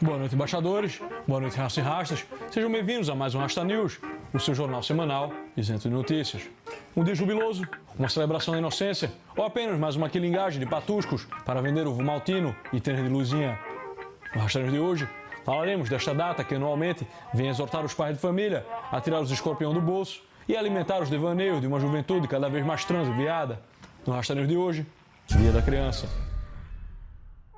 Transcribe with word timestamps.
Boa 0.00 0.18
noite, 0.18 0.34
embaixadores. 0.34 1.00
Boa 1.26 1.40
noite, 1.40 1.56
raças 1.56 1.78
e 1.78 1.80
rastas. 1.80 2.26
Sejam 2.50 2.70
bem-vindos 2.70 3.08
a 3.08 3.14
mais 3.14 3.34
um 3.34 3.38
Rasta 3.38 3.64
News, 3.64 3.98
o 4.30 4.38
seu 4.38 4.54
jornal 4.54 4.82
semanal 4.82 5.32
isento 5.56 5.88
de 5.88 5.94
notícias. 5.94 6.42
Um 6.94 7.02
dia 7.02 7.14
jubiloso, 7.14 7.66
uma 7.98 8.06
celebração 8.06 8.52
da 8.52 8.58
inocência 8.58 9.10
ou 9.34 9.42
apenas 9.42 9.78
mais 9.78 9.96
uma 9.96 10.10
quilingagem 10.10 10.60
de 10.60 10.66
patuscos 10.66 11.26
para 11.46 11.62
vender 11.62 11.86
ovo 11.86 12.02
maltino 12.02 12.54
e 12.74 12.80
tênis 12.80 13.04
de 13.04 13.08
luzinha. 13.08 13.58
No 14.34 14.42
Rasta 14.42 14.60
News 14.60 14.72
de 14.72 14.78
hoje, 14.78 15.08
falaremos 15.46 15.88
desta 15.88 16.14
data 16.14 16.44
que 16.44 16.54
anualmente 16.54 17.06
vem 17.32 17.48
exortar 17.48 17.82
os 17.82 17.94
pais 17.94 18.16
de 18.16 18.20
família 18.20 18.66
a 18.92 19.00
tirar 19.00 19.20
os 19.22 19.30
escorpião 19.30 19.72
do 19.72 19.80
bolso 19.80 20.20
e 20.46 20.54
alimentar 20.54 21.00
os 21.00 21.08
devaneios 21.08 21.58
de 21.58 21.66
uma 21.66 21.80
juventude 21.80 22.28
cada 22.28 22.50
vez 22.50 22.66
mais 22.66 22.84
transviada. 22.84 23.62
No 24.06 24.12
Rasta 24.12 24.34
News 24.34 24.46
de 24.46 24.58
hoje, 24.58 24.86
Dia 25.26 25.52
da 25.52 25.62
Criança. 25.62 26.06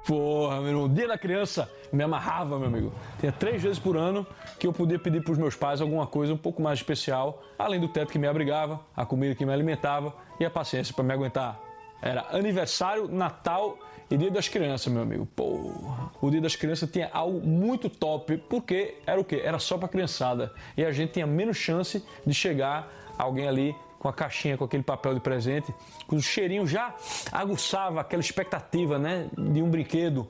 Porra, 0.09 0.63
meu 0.63 0.69
irmão, 0.69 0.89
dia 0.89 1.07
da 1.07 1.19
criança 1.19 1.71
me 1.93 2.03
amarrava, 2.03 2.59
meu 2.59 2.69
amigo. 2.69 2.95
Tinha 3.21 3.31
três 3.31 3.63
vezes 3.63 3.79
por 3.79 3.95
ano 3.95 4.27
que 4.59 4.67
eu 4.67 4.73
podia 4.73 4.99
pedir 4.99 5.23
para 5.23 5.33
os 5.33 5.37
meus 5.37 5.55
pais 5.55 5.83
alguma 5.83 6.07
coisa 6.07 6.33
um 6.33 6.37
pouco 6.39 6.63
mais 6.63 6.79
especial, 6.79 7.43
além 7.59 7.79
do 7.79 7.89
teto 7.89 8.11
que 8.11 8.19
me 8.19 8.27
abrigava, 8.27 8.81
a 8.97 9.05
comida 9.05 9.35
que 9.35 9.45
me 9.45 9.53
alimentava 9.53 10.15
e 10.41 10.47
a 10.47 10.51
paciência 10.51 10.95
para 10.95 11.05
me 11.05 11.13
aguentar. 11.13 11.61
Era 12.01 12.27
aniversário, 12.31 13.07
Natal 13.07 13.77
e 14.11 14.17
Dia 14.17 14.31
das 14.31 14.49
Crianças, 14.49 14.91
meu 14.91 15.03
amigo. 15.03 15.27
Porra. 15.27 16.11
O 16.23 16.31
Dia 16.31 16.41
das 16.41 16.57
Crianças 16.57 16.91
tinha 16.91 17.11
algo 17.13 17.47
muito 17.47 17.91
top, 17.91 18.39
porque 18.49 18.97
era 19.07 19.21
o 19.21 19.25
quê? 19.25 19.43
Era 19.45 19.59
só 19.59 19.77
para 19.77 19.89
criançada. 19.89 20.55
E 20.75 20.87
a 20.87 20.91
gente 20.91 21.13
tinha 21.13 21.27
menos 21.27 21.59
chance 21.59 22.03
de 22.27 22.33
chegar 22.33 22.91
alguém 23.19 23.47
ali 23.47 23.77
com 23.99 24.09
a 24.09 24.13
caixinha, 24.13 24.57
com 24.57 24.65
aquele 24.65 24.83
papel 24.83 25.15
de 25.15 25.21
presente, 25.21 25.75
com 26.07 26.17
o 26.17 26.23
cheirinho 26.23 26.67
já 26.67 26.95
aguçava 27.33 28.01
aquela 28.01 28.21
expectativa, 28.21 28.99
né, 28.99 29.29
de 29.37 29.63
um 29.63 29.71
brinquedo. 29.71 30.29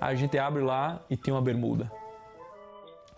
Aí 0.00 0.12
a 0.12 0.16
gente 0.16 0.36
abre 0.38 0.62
lá 0.62 1.02
e 1.08 1.16
tem 1.16 1.32
uma 1.32 1.40
bermuda. 1.40 1.90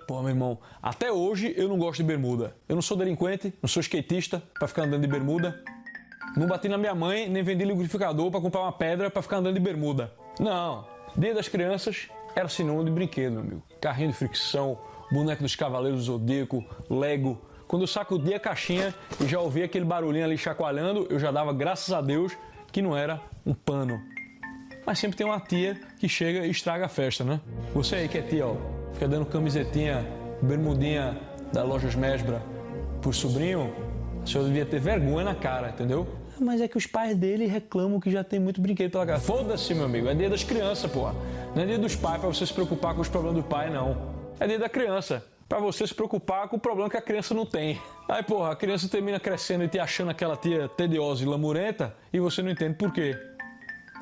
Pô, 0.06 0.20
meu 0.20 0.28
irmão, 0.28 0.58
até 0.80 1.10
hoje 1.10 1.52
eu 1.56 1.68
não 1.68 1.78
gosto 1.78 1.96
de 1.96 2.04
bermuda. 2.04 2.56
Eu 2.68 2.76
não 2.76 2.82
sou 2.82 2.96
delinquente, 2.96 3.52
não 3.60 3.68
sou 3.68 3.80
skatista 3.80 4.40
para 4.54 4.68
ficar 4.68 4.82
andando 4.82 5.02
de 5.02 5.08
bermuda. 5.08 5.64
Não 6.36 6.46
bati 6.46 6.68
na 6.68 6.78
minha 6.78 6.94
mãe, 6.94 7.28
nem 7.28 7.42
vendi 7.42 7.64
liquidificador 7.64 8.30
para 8.30 8.40
comprar 8.40 8.60
uma 8.60 8.72
pedra 8.72 9.10
para 9.10 9.22
ficar 9.22 9.38
andando 9.38 9.54
de 9.54 9.60
bermuda. 9.60 10.12
Não. 10.38 10.86
Dia 11.16 11.34
das 11.34 11.48
crianças 11.48 12.08
era 12.36 12.48
sinônimo 12.48 12.84
de 12.84 12.90
brinquedo, 12.90 13.32
meu 13.32 13.40
amigo. 13.40 13.62
Carrinho 13.80 14.10
de 14.10 14.16
fricção, 14.16 14.78
boneco 15.10 15.42
dos 15.42 15.56
Cavaleiros 15.56 16.00
do 16.00 16.12
Zodíaco, 16.12 16.64
Lego, 16.88 17.40
quando 17.68 17.82
eu 17.82 17.86
sacudia 17.86 18.36
a 18.36 18.40
caixinha 18.40 18.94
e 19.20 19.26
já 19.26 19.40
ouvia 19.40 19.64
aquele 19.64 19.84
barulhinho 19.84 20.24
ali 20.24 20.38
chacoalhando, 20.38 21.06
eu 21.10 21.18
já 21.18 21.30
dava 21.30 21.52
graças 21.52 21.92
a 21.92 22.00
Deus 22.00 22.36
que 22.70 22.80
não 22.80 22.96
era 22.96 23.20
um 23.44 23.54
pano. 23.54 24.00
Mas 24.84 24.98
sempre 24.98 25.16
tem 25.16 25.26
uma 25.26 25.40
tia 25.40 25.76
que 25.98 26.08
chega 26.08 26.46
e 26.46 26.50
estraga 26.50 26.86
a 26.86 26.88
festa, 26.88 27.24
né? 27.24 27.40
Você 27.74 27.96
aí 27.96 28.08
que 28.08 28.18
é 28.18 28.22
tia, 28.22 28.46
ó, 28.46 28.56
fica 28.92 29.08
dando 29.08 29.26
camisetinha, 29.26 30.06
bermudinha 30.40 31.18
da 31.52 31.64
Lojas 31.64 31.94
Mesbra 31.96 32.40
pro 33.00 33.12
sobrinho, 33.12 33.74
a 34.22 34.26
senhora 34.26 34.48
devia 34.48 34.66
ter 34.66 34.80
vergonha 34.80 35.24
na 35.24 35.34
cara, 35.34 35.70
entendeu? 35.70 36.06
Mas 36.38 36.60
é 36.60 36.68
que 36.68 36.76
os 36.76 36.86
pais 36.86 37.16
dele 37.16 37.46
reclamam 37.46 37.98
que 37.98 38.10
já 38.10 38.22
tem 38.22 38.38
muito 38.38 38.60
brinquedo 38.60 38.92
pela 38.92 39.06
casa. 39.06 39.24
Foda-se, 39.24 39.74
meu 39.74 39.86
amigo, 39.86 40.08
é 40.08 40.14
dia 40.14 40.28
das 40.28 40.44
crianças, 40.44 40.90
porra. 40.90 41.14
Não 41.54 41.62
é 41.62 41.66
dia 41.66 41.78
dos 41.78 41.96
pais 41.96 42.20
pra 42.20 42.28
você 42.28 42.46
se 42.46 42.52
preocupar 42.52 42.94
com 42.94 43.00
os 43.00 43.08
problemas 43.08 43.42
do 43.42 43.48
pai, 43.48 43.70
não. 43.70 44.14
É 44.38 44.46
dia 44.46 44.58
da 44.58 44.68
criança 44.68 45.24
para 45.48 45.58
você 45.58 45.86
se 45.86 45.94
preocupar 45.94 46.48
com 46.48 46.56
o 46.56 46.60
problema 46.60 46.90
que 46.90 46.96
a 46.96 47.02
criança 47.02 47.34
não 47.34 47.46
tem. 47.46 47.80
Aí, 48.08 48.22
porra, 48.22 48.52
a 48.52 48.56
criança 48.56 48.88
termina 48.88 49.18
crescendo 49.18 49.64
e 49.64 49.68
te 49.68 49.78
achando 49.78 50.10
aquela 50.10 50.36
tia 50.36 50.68
tediosa 50.68 51.22
e 51.22 51.26
lamurenta 51.26 51.94
e 52.12 52.20
você 52.20 52.42
não 52.42 52.50
entende 52.50 52.74
por 52.74 52.92
quê. 52.92 53.16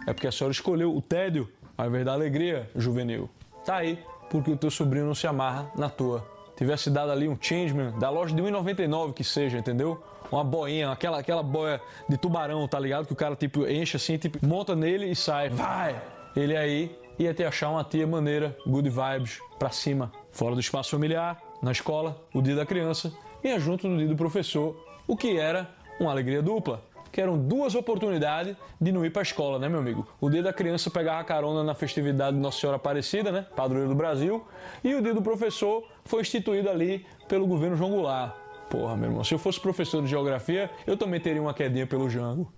É 0.06 0.12
porque 0.12 0.26
a 0.26 0.32
senhora 0.32 0.52
escolheu 0.52 0.94
o 0.94 1.00
tédio 1.00 1.50
ao 1.76 1.86
invés 1.86 2.04
da 2.04 2.12
alegria 2.12 2.68
juvenil. 2.76 3.30
Tá 3.64 3.76
aí, 3.76 3.98
porque 4.30 4.50
o 4.50 4.56
teu 4.56 4.70
sobrinho 4.70 5.06
não 5.06 5.14
se 5.14 5.26
amarra 5.26 5.70
na 5.76 5.88
tua. 5.88 6.26
Tivesse 6.56 6.90
dado 6.90 7.10
ali 7.10 7.28
um 7.28 7.36
changeman 7.40 7.98
da 7.98 8.10
loja 8.10 8.34
de 8.34 8.42
1,99 8.42 9.12
que 9.12 9.24
seja, 9.24 9.58
entendeu? 9.58 10.02
Uma 10.30 10.44
boinha, 10.44 10.90
aquela, 10.90 11.18
aquela 11.18 11.42
boia 11.42 11.80
de 12.08 12.16
tubarão, 12.16 12.66
tá 12.68 12.78
ligado? 12.78 13.06
Que 13.06 13.12
o 13.12 13.16
cara 13.16 13.34
tipo 13.34 13.66
enche 13.66 13.96
assim, 13.96 14.16
tipo, 14.18 14.44
monta 14.46 14.76
nele 14.76 15.10
e 15.10 15.16
sai. 15.16 15.48
Vai! 15.48 16.00
Ele 16.36 16.56
aí 16.56 16.96
ia 17.18 17.32
te 17.34 17.44
achar 17.44 17.70
uma 17.70 17.84
tia 17.84 18.06
maneira, 18.06 18.56
good 18.66 18.88
vibes, 18.88 19.38
pra 19.58 19.70
cima 19.70 20.12
fora 20.32 20.54
do 20.54 20.60
espaço 20.60 20.90
familiar, 20.90 21.40
na 21.62 21.72
escola, 21.72 22.20
o 22.34 22.42
dia 22.42 22.56
da 22.56 22.66
criança 22.66 23.12
e 23.42 23.58
junto 23.58 23.88
no 23.88 23.98
dia 23.98 24.08
do 24.08 24.16
professor, 24.16 24.76
o 25.06 25.16
que 25.16 25.38
era 25.38 25.68
uma 26.00 26.10
alegria 26.10 26.42
dupla. 26.42 26.82
Que 27.12 27.20
eram 27.20 27.38
duas 27.38 27.76
oportunidades 27.76 28.56
de 28.80 28.90
não 28.90 29.06
ir 29.06 29.10
para 29.10 29.22
a 29.22 29.22
escola, 29.22 29.56
né, 29.56 29.68
meu 29.68 29.78
amigo? 29.78 30.04
O 30.20 30.28
dia 30.28 30.42
da 30.42 30.52
criança 30.52 30.90
pegava 30.90 31.22
carona 31.22 31.62
na 31.62 31.72
festividade 31.72 32.36
de 32.36 32.42
Nossa 32.42 32.58
Senhora 32.58 32.76
Aparecida, 32.76 33.30
né, 33.30 33.46
padroeiro 33.54 33.88
do 33.88 33.94
Brasil, 33.94 34.44
e 34.82 34.94
o 34.94 35.00
dia 35.00 35.14
do 35.14 35.22
professor 35.22 35.86
foi 36.04 36.22
instituído 36.22 36.68
ali 36.68 37.06
pelo 37.28 37.46
governo 37.46 37.76
João 37.76 37.90
Goulart. 37.90 38.34
Porra, 38.68 38.96
meu 38.96 39.10
irmão, 39.10 39.22
se 39.22 39.32
eu 39.32 39.38
fosse 39.38 39.60
professor 39.60 40.02
de 40.02 40.08
geografia, 40.08 40.68
eu 40.84 40.96
também 40.96 41.20
teria 41.20 41.40
uma 41.40 41.54
quedinha 41.54 41.86
pelo 41.86 42.10
Jango. 42.10 42.52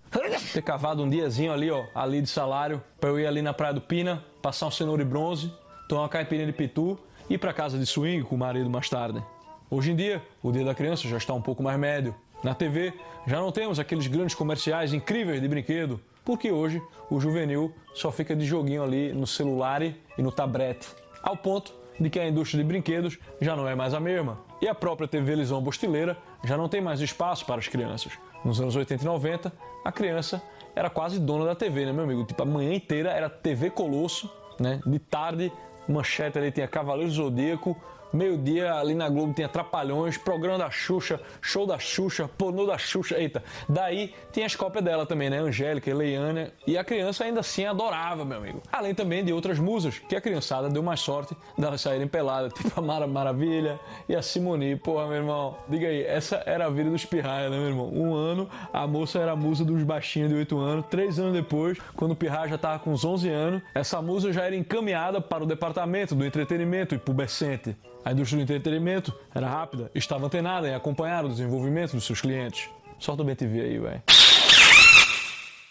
Ter 0.54 0.62
cavado 0.62 1.02
um 1.02 1.10
diazinho 1.10 1.52
ali, 1.52 1.70
ó, 1.70 1.84
ali 1.94 2.22
de 2.22 2.28
salário, 2.28 2.82
para 2.98 3.10
eu 3.10 3.20
ir 3.20 3.26
ali 3.26 3.42
na 3.42 3.52
Praia 3.52 3.74
do 3.74 3.82
Pina, 3.82 4.24
passar 4.46 4.68
um 4.68 4.70
cenoura 4.70 5.02
e 5.02 5.04
bronze, 5.04 5.52
tomar 5.88 6.02
uma 6.02 6.08
caipirinha 6.08 6.46
de 6.46 6.52
pitu 6.52 6.96
e 7.28 7.34
ir 7.34 7.38
para 7.38 7.52
casa 7.52 7.76
de 7.76 7.84
swing 7.84 8.22
com 8.22 8.36
o 8.36 8.38
marido 8.38 8.70
mais 8.70 8.88
tarde. 8.88 9.20
Hoje 9.68 9.90
em 9.90 9.96
dia, 9.96 10.22
o 10.40 10.52
Dia 10.52 10.64
da 10.64 10.72
Criança 10.72 11.08
já 11.08 11.16
está 11.16 11.34
um 11.34 11.42
pouco 11.42 11.64
mais 11.64 11.76
médio. 11.76 12.14
Na 12.44 12.54
TV, 12.54 12.94
já 13.26 13.40
não 13.40 13.50
temos 13.50 13.80
aqueles 13.80 14.06
grandes 14.06 14.36
comerciais 14.36 14.92
incríveis 14.92 15.42
de 15.42 15.48
brinquedo, 15.48 16.00
porque 16.24 16.52
hoje 16.52 16.80
o 17.10 17.18
juvenil 17.18 17.74
só 17.92 18.12
fica 18.12 18.36
de 18.36 18.46
joguinho 18.46 18.84
ali 18.84 19.12
no 19.12 19.26
celular 19.26 19.82
e 19.82 19.96
no 20.18 20.30
tablete, 20.30 20.86
ao 21.24 21.36
ponto 21.36 21.74
de 21.98 22.08
que 22.08 22.20
a 22.20 22.28
indústria 22.28 22.62
de 22.62 22.68
brinquedos 22.68 23.18
já 23.40 23.56
não 23.56 23.66
é 23.66 23.74
mais 23.74 23.94
a 23.94 23.98
mesma. 23.98 24.38
E 24.62 24.68
a 24.68 24.76
própria 24.76 25.08
TV 25.08 25.34
Lisão 25.34 25.60
Bostileira 25.60 26.16
já 26.44 26.56
não 26.56 26.68
tem 26.68 26.80
mais 26.80 27.00
espaço 27.00 27.44
para 27.44 27.56
as 27.56 27.68
crianças. 27.68 28.12
Nos 28.44 28.60
anos 28.60 28.76
80 28.76 29.02
e 29.02 29.06
90, 29.06 29.52
a 29.84 29.92
criança 29.92 30.42
era 30.74 30.90
quase 30.90 31.18
dona 31.18 31.44
da 31.44 31.54
TV, 31.54 31.86
né, 31.86 31.92
meu 31.92 32.04
amigo? 32.04 32.24
Tipo, 32.24 32.42
a 32.42 32.46
manhã 32.46 32.74
inteira 32.74 33.10
era 33.10 33.28
TV 33.30 33.70
Colosso, 33.70 34.30
né? 34.60 34.80
De 34.86 34.98
tarde 34.98 35.52
manchete 35.88 36.38
ali 36.38 36.50
tinha 36.50 36.66
Cavaleiro 36.66 37.10
Zodíaco, 37.10 37.76
meio-dia 38.16 38.74
ali 38.74 38.94
na 38.94 39.08
Globo 39.08 39.34
tinha 39.34 39.48
Trapalhões, 39.48 40.16
programa 40.16 40.58
da 40.58 40.70
Xuxa, 40.70 41.20
show 41.40 41.66
da 41.66 41.78
Xuxa, 41.78 42.28
pornô 42.36 42.66
da 42.66 42.78
Xuxa, 42.78 43.18
eita. 43.18 43.44
Daí 43.68 44.14
tinha 44.32 44.46
as 44.46 44.56
cópias 44.56 44.82
dela 44.82 45.04
também, 45.04 45.28
né? 45.28 45.38
Angélica, 45.38 45.94
Leiana, 45.94 46.50
e 46.66 46.78
a 46.78 46.82
criança 46.82 47.24
ainda 47.24 47.40
assim 47.40 47.64
adorava, 47.64 48.24
meu 48.24 48.38
amigo. 48.38 48.62
Além 48.72 48.94
também 48.94 49.24
de 49.24 49.32
outras 49.32 49.58
musas, 49.58 49.98
que 49.98 50.16
a 50.16 50.20
criançada 50.20 50.68
deu 50.68 50.82
mais 50.82 51.00
sorte 51.00 51.36
delas 51.56 51.80
saírem 51.80 52.08
peladas, 52.08 52.52
tipo 52.56 52.72
a 52.78 52.82
Mara 52.82 53.06
Maravilha 53.06 53.78
e 54.08 54.16
a 54.16 54.22
Simone. 54.22 54.76
Porra, 54.76 55.06
meu 55.06 55.16
irmão, 55.16 55.56
diga 55.68 55.88
aí, 55.88 56.02
essa 56.02 56.42
era 56.46 56.66
a 56.66 56.70
vida 56.70 56.90
dos 56.90 57.04
pirraia, 57.04 57.50
né, 57.50 57.56
meu 57.58 57.68
irmão? 57.68 57.90
Um 57.92 58.14
ano, 58.14 58.48
a 58.72 58.86
moça 58.86 59.18
era 59.18 59.32
a 59.32 59.36
musa 59.36 59.64
dos 59.64 59.82
baixinhos 59.82 60.30
de 60.30 60.36
8 60.36 60.58
anos, 60.58 60.86
três 60.90 61.18
anos 61.18 61.34
depois, 61.34 61.78
quando 61.94 62.12
o 62.12 62.16
pirraia 62.16 62.48
já 62.48 62.58
tava 62.58 62.78
com 62.78 62.92
uns 62.92 63.04
11 63.04 63.28
anos, 63.28 63.62
essa 63.74 64.00
musa 64.00 64.32
já 64.32 64.44
era 64.44 64.56
encaminhada 64.56 65.20
para 65.20 65.44
o 65.44 65.46
departamento 65.46 66.14
do 66.14 66.24
entretenimento 66.24 66.94
e 66.94 66.98
pubescente. 66.98 67.76
A 68.06 68.12
indústria 68.12 68.38
do 68.38 68.42
entretenimento 68.44 69.12
era 69.34 69.48
rápida, 69.48 69.90
estava 69.92 70.26
antenada 70.26 70.68
em 70.68 70.74
acompanhar 70.76 71.24
o 71.24 71.28
desenvolvimento 71.28 71.90
dos 71.90 72.06
seus 72.06 72.20
clientes. 72.20 72.70
Sorte 73.00 73.20
o 73.20 73.24
BTV 73.24 73.60
aí, 73.60 73.78
velho. 73.80 74.02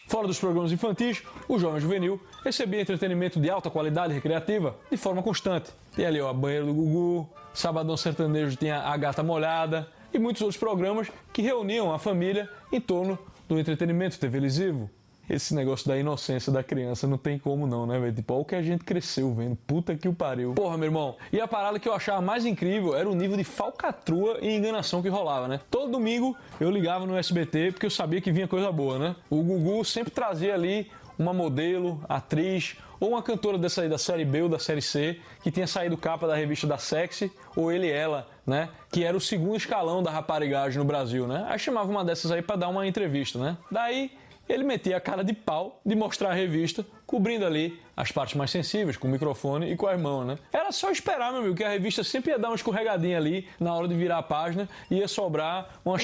Fora 0.06 0.28
dos 0.28 0.38
programas 0.38 0.70
infantis, 0.70 1.24
o 1.48 1.58
jovem 1.58 1.80
juvenil 1.80 2.22
recebia 2.44 2.82
entretenimento 2.82 3.40
de 3.40 3.50
alta 3.50 3.70
qualidade 3.70 4.14
recreativa 4.14 4.76
de 4.92 4.98
forma 4.98 5.24
constante. 5.24 5.72
Tem 5.96 6.06
ali 6.06 6.20
ó, 6.20 6.28
a 6.28 6.34
banheira 6.34 6.66
do 6.66 6.74
Gugu, 6.74 7.30
Sabadão 7.54 7.96
Sertanejo 7.96 8.58
tinha 8.58 8.82
a 8.82 8.98
Gata 8.98 9.24
Molhada 9.24 9.88
e 10.14 10.20
muitos 10.20 10.42
outros 10.42 10.60
programas 10.60 11.10
que 11.32 11.42
reuniam 11.42 11.94
a 11.94 11.98
família 11.98 12.50
em 12.70 12.82
torno 12.82 13.18
do 13.48 13.58
entretenimento 13.58 14.20
televisivo. 14.20 14.90
Esse 15.30 15.54
negócio 15.54 15.88
da 15.88 15.98
inocência 15.98 16.51
da 16.51 16.63
criança 16.63 17.07
não 17.07 17.18
tem 17.18 17.38
como 17.39 17.66
não, 17.66 17.86
né, 17.86 18.00
velho? 18.00 18.13
Tipo, 18.13 18.33
olha 18.33 18.42
o 18.42 18.45
que 18.45 18.56
a 18.56 18.62
gente 18.62 18.83
cresceu 18.83 19.33
vendo. 19.33 19.56
Puta 19.68 19.95
que 19.95 20.07
o 20.07 20.13
pariu. 20.13 20.54
Porra, 20.54 20.77
meu 20.77 20.86
irmão. 20.86 21.16
E 21.31 21.39
a 21.39 21.48
parada 21.48 21.80
que 21.80 21.88
eu 21.88 21.94
achava 21.94 22.22
mais 22.22 22.45
incrível 22.45 22.95
era 22.95 23.10
o 23.10 23.16
nível 23.16 23.38
de 23.38 23.44
falcatrua 23.44 24.38
e 24.42 24.56
enganação 24.56 25.01
que 25.01 25.10
rolava, 25.10 25.48
né? 25.48 25.60
Todo 25.69 25.92
domingo 25.92 26.36
eu 26.60 26.69
ligava 26.69 27.06
no 27.06 27.18
SBT 27.18 27.72
porque 27.72 27.86
eu 27.86 27.92
sabia 27.92 28.22
que 28.22 28.31
vinha 28.31 28.48
coisa 28.48 28.72
boa, 28.72 29.00
né? 29.00 29.16
O 29.30 29.42
Gugu 29.42 29.83
sempre 29.83 30.12
trazia 30.12 30.54
ali 30.54 30.89
uma 31.18 31.33
modelo, 31.33 32.04
atriz 32.07 32.75
ou 33.00 33.10
uma 33.10 33.22
cantora 33.22 33.57
dessa 33.57 33.81
aí 33.81 33.89
da 33.89 33.98
série 33.98 34.25
B 34.25 34.44
ou 34.44 34.50
da 34.50 34.60
série 34.60 34.81
C 34.81 35.19
que 35.42 35.51
tinha 35.51 35.68
saído 35.68 35.98
capa 35.98 36.27
da 36.27 36.36
revista 36.36 36.68
da 36.68 36.77
Sexy 36.77 37.31
ou 37.56 37.72
ele 37.72 37.89
ela, 37.89 38.27
né? 38.45 38.69
Que 38.92 39.04
era 39.04 39.16
o 39.16 39.22
segundo 39.22 39.56
escalão 39.56 40.01
da 40.01 40.12
raparigagem 40.12 40.77
no 40.77 40.86
Brasil, 40.86 41.27
né? 41.27 41.45
Aí 41.50 41.60
chamava 41.60 41.89
uma 41.89 42.04
dessas 42.04 42.31
aí 42.31 42.42
para 42.42 42.56
dar 42.56 42.69
uma 42.69 42.86
entrevista, 42.88 43.39
né? 43.39 43.57
Daí 43.72 44.12
ele 44.47 44.63
metia 44.63 44.97
a 44.97 45.01
cara 45.01 45.24
de 45.24 45.33
pau 45.33 45.80
de 45.86 45.95
mostrar 45.95 46.31
a 46.31 46.33
revista, 46.33 46.86
cobrindo 47.06 47.45
ali 47.45 47.80
as 47.95 48.12
partes 48.12 48.36
mais 48.36 48.51
sensíveis, 48.51 48.97
com 48.97 49.07
o 49.07 49.12
microfone 49.12 49.71
e 49.71 49.75
com 49.75 49.88
as 49.88 50.00
mãos, 50.00 50.25
né? 50.25 50.38
Era 50.51 50.71
só 50.71 50.92
esperar, 50.92 51.31
meu 51.31 51.42
amigo, 51.42 51.56
que 51.56 51.63
a 51.63 51.69
revista 51.69 52.03
sempre 52.03 52.31
ia 52.31 52.39
dar 52.39 52.50
uma 52.50 52.56
escorregadinha 52.56 53.18
ali 53.18 53.47
na 53.59 53.74
hora 53.74 53.88
de 53.88 53.95
virar 53.95 54.18
a 54.18 54.24
página 54.24 54.68
e 54.89 54.95
ia 54.95 55.07
sobrar 55.07 55.80
uma... 55.83 55.97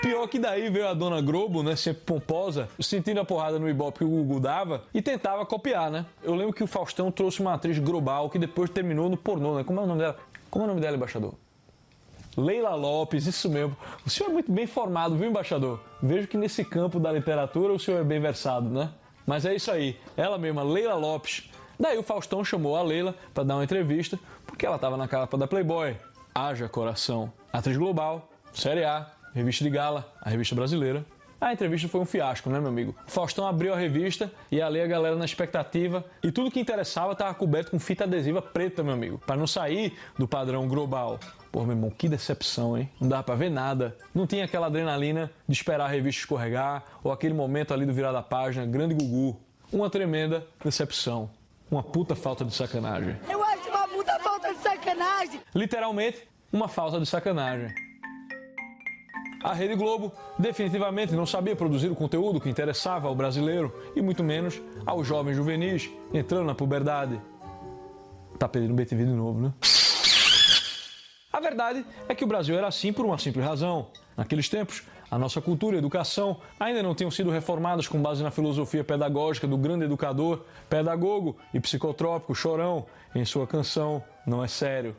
Pior 0.00 0.28
que 0.28 0.38
daí 0.38 0.70
veio 0.70 0.86
a 0.86 0.94
dona 0.94 1.20
Globo, 1.20 1.62
né, 1.62 1.74
sempre 1.74 2.02
pomposa, 2.02 2.68
sentindo 2.78 3.20
a 3.20 3.24
porrada 3.24 3.58
no 3.58 3.68
Ibope 3.68 3.98
que 3.98 4.04
o 4.04 4.08
Gugu 4.08 4.38
dava 4.38 4.84
e 4.94 5.02
tentava 5.02 5.44
copiar, 5.44 5.90
né? 5.90 6.06
Eu 6.22 6.36
lembro 6.36 6.52
que 6.52 6.62
o 6.62 6.68
Faustão 6.68 7.10
trouxe 7.10 7.40
uma 7.40 7.54
atriz 7.54 7.78
global 7.80 8.30
que 8.30 8.38
depois 8.38 8.70
terminou 8.70 9.08
no 9.08 9.16
pornô, 9.16 9.56
né? 9.56 9.64
Como 9.64 9.80
é 9.80 9.82
o 9.82 9.86
nome 9.86 10.00
dela? 10.00 10.16
Como 10.50 10.64
é 10.64 10.66
o 10.66 10.68
nome 10.68 10.80
dela, 10.80 10.96
embaixador? 10.96 11.34
Leila 12.38 12.74
Lopes, 12.76 13.26
isso 13.26 13.50
mesmo. 13.50 13.76
O 14.06 14.10
senhor 14.10 14.30
é 14.30 14.32
muito 14.32 14.52
bem 14.52 14.64
formado, 14.64 15.16
viu, 15.16 15.28
embaixador? 15.28 15.80
Vejo 16.00 16.28
que 16.28 16.36
nesse 16.36 16.64
campo 16.64 17.00
da 17.00 17.10
literatura 17.10 17.72
o 17.72 17.80
senhor 17.80 18.00
é 18.00 18.04
bem 18.04 18.20
versado, 18.20 18.68
né? 18.70 18.90
Mas 19.26 19.44
é 19.44 19.56
isso 19.56 19.72
aí, 19.72 19.98
ela 20.16 20.38
mesma, 20.38 20.62
Leila 20.62 20.94
Lopes. 20.94 21.50
Daí 21.78 21.98
o 21.98 22.02
Faustão 22.02 22.44
chamou 22.44 22.76
a 22.76 22.82
Leila 22.82 23.14
para 23.34 23.42
dar 23.42 23.56
uma 23.56 23.64
entrevista, 23.64 24.18
porque 24.46 24.64
ela 24.64 24.76
estava 24.76 24.96
na 24.96 25.08
capa 25.08 25.36
da 25.36 25.48
Playboy. 25.48 25.96
Haja 26.32 26.68
coração. 26.68 27.32
Atriz 27.52 27.76
global, 27.76 28.28
Série 28.52 28.84
A, 28.84 29.10
revista 29.34 29.64
de 29.64 29.70
gala, 29.70 30.10
a 30.22 30.30
revista 30.30 30.54
brasileira. 30.54 31.04
A 31.40 31.52
entrevista 31.52 31.86
foi 31.86 32.00
um 32.00 32.04
fiasco, 32.04 32.50
né, 32.50 32.58
meu 32.58 32.68
amigo? 32.68 32.94
Faustão 33.06 33.46
abriu 33.46 33.72
a 33.72 33.76
revista 33.76 34.30
e 34.50 34.60
ali 34.60 34.80
a 34.80 34.86
galera 34.88 35.14
na 35.14 35.24
expectativa 35.24 36.04
e 36.20 36.32
tudo 36.32 36.50
que 36.50 36.58
interessava 36.58 37.12
estava 37.12 37.32
coberto 37.32 37.70
com 37.70 37.78
fita 37.78 38.02
adesiva 38.02 38.42
preta, 38.42 38.82
meu 38.82 38.92
amigo, 38.92 39.18
para 39.24 39.36
não 39.36 39.46
sair 39.46 39.96
do 40.18 40.26
padrão 40.26 40.66
global. 40.66 41.20
Pô, 41.52 41.62
meu 41.62 41.76
irmão, 41.76 41.90
que 41.90 42.08
decepção, 42.08 42.76
hein? 42.76 42.90
Não 43.00 43.08
dava 43.08 43.22
pra 43.22 43.36
ver 43.36 43.50
nada. 43.50 43.96
Não 44.12 44.26
tinha 44.26 44.44
aquela 44.46 44.66
adrenalina 44.66 45.30
de 45.46 45.54
esperar 45.54 45.84
a 45.84 45.88
revista 45.88 46.22
escorregar 46.22 46.82
ou 47.04 47.12
aquele 47.12 47.34
momento 47.34 47.72
ali 47.72 47.86
do 47.86 47.92
virar 47.92 48.10
da 48.10 48.22
página, 48.22 48.66
grande 48.66 48.94
Gugu. 48.94 49.40
Uma 49.72 49.88
tremenda 49.88 50.44
decepção. 50.64 51.30
Uma 51.70 51.84
puta 51.84 52.16
falta 52.16 52.44
de 52.44 52.52
sacanagem. 52.52 53.16
Eu 53.30 53.44
acho 53.44 53.68
uma 53.68 53.86
puta 53.86 54.18
falta 54.18 54.52
de 54.52 54.58
sacanagem. 54.58 55.40
Literalmente, 55.54 56.26
uma 56.52 56.66
falta 56.66 56.98
de 56.98 57.06
sacanagem. 57.06 57.87
A 59.42 59.52
Rede 59.52 59.76
Globo 59.76 60.12
definitivamente 60.36 61.14
não 61.14 61.24
sabia 61.24 61.54
produzir 61.54 61.88
o 61.88 61.94
conteúdo 61.94 62.40
que 62.40 62.48
interessava 62.48 63.06
ao 63.06 63.14
brasileiro 63.14 63.72
e 63.94 64.02
muito 64.02 64.24
menos 64.24 64.60
aos 64.84 65.06
jovens 65.06 65.36
juvenis 65.36 65.90
entrando 66.12 66.46
na 66.46 66.54
puberdade. 66.54 67.20
Tá 68.36 68.48
pedindo 68.48 68.74
BTV 68.74 69.04
de 69.04 69.12
novo, 69.12 69.40
né? 69.40 69.52
A 71.32 71.40
verdade 71.40 71.86
é 72.08 72.14
que 72.14 72.24
o 72.24 72.26
Brasil 72.26 72.58
era 72.58 72.66
assim 72.66 72.92
por 72.92 73.06
uma 73.06 73.16
simples 73.16 73.44
razão. 73.44 73.86
Naqueles 74.16 74.48
tempos, 74.48 74.82
a 75.08 75.16
nossa 75.16 75.40
cultura 75.40 75.76
e 75.76 75.78
educação 75.78 76.38
ainda 76.58 76.82
não 76.82 76.94
tinham 76.94 77.10
sido 77.10 77.30
reformadas 77.30 77.86
com 77.86 78.02
base 78.02 78.24
na 78.24 78.32
filosofia 78.32 78.82
pedagógica 78.82 79.46
do 79.46 79.56
grande 79.56 79.84
educador, 79.84 80.44
pedagogo 80.68 81.36
e 81.54 81.60
psicotrópico 81.60 82.34
Chorão 82.34 82.86
em 83.14 83.24
sua 83.24 83.46
canção 83.46 84.02
Não 84.26 84.42
é 84.42 84.48
Sério. 84.48 84.96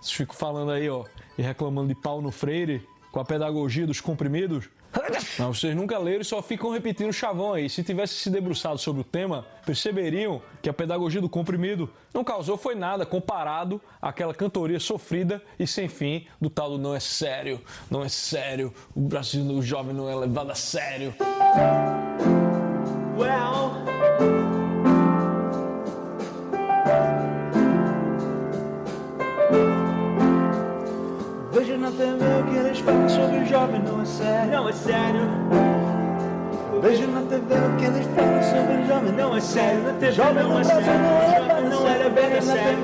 Vocês 0.00 0.16
ficam 0.16 0.34
falando 0.34 0.72
aí, 0.72 0.88
ó, 0.88 1.04
e 1.36 1.42
reclamando 1.42 1.88
de 1.88 2.00
pau 2.00 2.22
no 2.22 2.32
freire, 2.32 2.84
com 3.12 3.20
a 3.20 3.24
pedagogia 3.24 3.86
dos 3.86 4.00
comprimidos? 4.00 4.68
Mas 5.38 5.38
vocês 5.38 5.76
nunca 5.76 5.98
leram 5.98 6.22
e 6.22 6.24
só 6.24 6.42
ficam 6.42 6.70
repetindo 6.70 7.10
o 7.10 7.12
chavão 7.12 7.52
aí. 7.52 7.68
Se 7.68 7.84
tivesse 7.84 8.14
se 8.14 8.30
debruçado 8.30 8.78
sobre 8.78 9.02
o 9.02 9.04
tema, 9.04 9.46
perceberiam 9.64 10.42
que 10.60 10.68
a 10.68 10.72
pedagogia 10.72 11.20
do 11.20 11.28
comprimido 11.28 11.88
não 12.12 12.24
causou 12.24 12.56
foi 12.56 12.74
nada 12.74 13.06
comparado 13.06 13.80
àquela 14.00 14.34
cantoria 14.34 14.80
sofrida 14.80 15.42
e 15.58 15.66
sem 15.66 15.88
fim 15.88 16.26
do 16.40 16.50
tal 16.50 16.70
do 16.70 16.78
não 16.78 16.94
é 16.94 17.00
sério, 17.00 17.60
não 17.90 18.02
é 18.02 18.08
sério, 18.08 18.72
o 18.94 19.00
Brasil, 19.00 19.44
o 19.44 19.62
jovem 19.62 19.94
não 19.94 20.08
é 20.08 20.14
levado 20.14 20.50
a 20.50 20.54
sério. 20.54 21.14
Well. 23.16 23.91
Falam 32.82 33.08
sobre 33.08 33.38
o 33.38 33.46
jovem, 33.46 33.80
não 33.80 34.00
é 34.00 34.04
sério. 34.04 34.50
Não 34.50 34.68
é 34.68 34.72
sério. 34.72 35.20
Vejo 36.82 37.06
na 37.06 37.20
TV 37.20 37.54
que 37.78 37.84
eles 37.84 38.06
falam 38.14 38.42
sobre 38.42 38.82
o 38.82 38.86
jovem, 38.88 39.12
não 39.12 39.36
é 39.36 39.40
sério. 39.40 39.82
Na 39.82 39.92
TV 39.92 40.12
jovem 40.12 40.42
não 40.42 40.58
é 40.58 40.64
sério. 40.64 40.82
Jovem 40.82 41.68
não 41.70 41.88
é 41.88 41.98
levado 41.98 42.36
a 42.36 42.42
sério. 42.42 42.78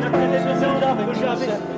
Na 0.00 0.10
televisão, 0.10 0.76
o 0.76 0.80
jovem 0.80 1.06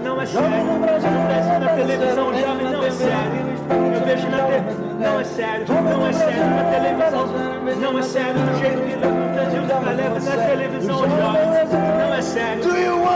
não 0.05 0.21
é 0.21 0.27
sério. 0.27 0.65
No 0.65 0.79
Brasil, 0.79 1.11
na 1.59 1.69
televisão, 1.69 2.29
o 2.29 2.35
jovem 2.35 2.71
não 2.71 2.85
é 2.85 2.91
sério. 2.91 3.57
Eu 3.69 4.01
vejo 4.07 4.29
na 4.29 4.39
TV, 4.39 4.63
não 5.01 5.21
é 5.21 5.25
sério, 5.25 5.67
não 5.67 6.07
é 6.07 6.13
sério 6.13 6.47
na 6.47 6.65
televisão, 6.71 7.27
não 7.81 7.99
é 7.99 8.03
sério 8.03 8.35
do 8.35 8.59
jeito 8.59 8.81
que 8.83 8.97
tá 8.97 9.09
no 9.09 9.33
Brasil, 9.33 9.63
leva 9.97 10.21
na 10.21 10.47
televisão, 10.47 10.97
o 10.97 11.09
jovem 11.09 11.47
não 11.99 12.15
é 12.15 12.23
sério. 12.23 13.16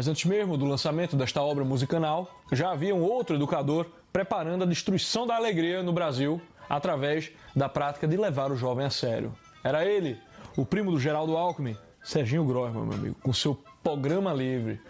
Mas 0.00 0.08
antes 0.08 0.24
mesmo 0.24 0.56
do 0.56 0.64
lançamento 0.64 1.14
desta 1.14 1.42
obra 1.42 1.62
musical, 1.62 2.40
já 2.50 2.70
havia 2.70 2.94
um 2.94 3.02
outro 3.02 3.36
educador 3.36 3.84
preparando 4.10 4.64
a 4.64 4.66
destruição 4.66 5.26
da 5.26 5.36
alegria 5.36 5.82
no 5.82 5.92
Brasil 5.92 6.40
através 6.70 7.30
da 7.54 7.68
prática 7.68 8.08
de 8.08 8.16
levar 8.16 8.50
o 8.50 8.56
jovem 8.56 8.86
a 8.86 8.88
sério. 8.88 9.30
Era 9.62 9.84
ele, 9.84 10.16
o 10.56 10.64
primo 10.64 10.90
do 10.90 10.98
Geraldo 10.98 11.36
Alckmin, 11.36 11.76
Serginho 12.02 12.46
Grossman, 12.46 12.86
meu 12.86 12.94
amigo, 12.94 13.16
com 13.22 13.30
seu 13.30 13.62
programa 13.82 14.32
livre. 14.32 14.80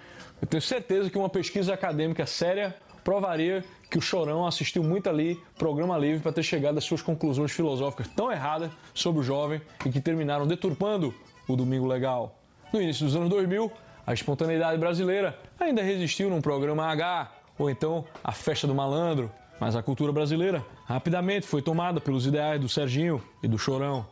Eu 0.41 0.47
tenho 0.47 0.63
certeza 0.63 1.11
que 1.11 1.19
uma 1.19 1.29
pesquisa 1.29 1.75
acadêmica 1.75 2.25
séria 2.25 2.73
provaria 3.03 3.65
que 3.91 3.99
o 3.99 4.01
Chorão 4.01 4.47
assistiu 4.47 4.85
muito 4.85 5.11
ali 5.11 5.43
programa 5.59 5.99
livre 5.99 6.21
para 6.21 6.33
ter 6.33 6.45
chegado 6.45 6.79
às 6.79 6.85
suas 6.85 7.03
conclusões 7.03 7.51
filosóficas 7.51 8.07
tão 8.15 8.31
erradas 8.31 8.71
sobre 8.95 9.23
o 9.23 9.25
jovem 9.25 9.61
e 9.85 9.91
que 9.91 10.01
terminaram 10.01 10.47
deturpando 10.47 11.13
o 11.49 11.57
Domingo 11.57 11.89
Legal. 11.89 12.39
No 12.73 12.81
início 12.81 13.05
dos 13.05 13.17
anos 13.17 13.29
2000, 13.29 13.73
a 14.07 14.13
espontaneidade 14.13 14.79
brasileira 14.79 15.39
ainda 15.59 15.83
resistiu 15.83 16.31
num 16.31 16.41
programa 16.41 16.87
H, 16.87 17.31
ou 17.59 17.71
então 17.71 18.05
a 18.25 18.33
Festa 18.33 18.67
do 18.67 18.75
Malandro, 18.75 19.31
mas 19.59 19.77
a 19.77 19.83
cultura 19.83 20.13
brasileira 20.13 20.65
rapidamente 20.87 21.47
foi 21.47 21.61
tomada 21.61 22.01
pelos 22.01 22.27
ideais 22.27 22.61
do 22.61 22.69
Serginho 22.69 23.23
e 23.43 23.49
do 23.49 23.59
Chorão. 23.59 24.07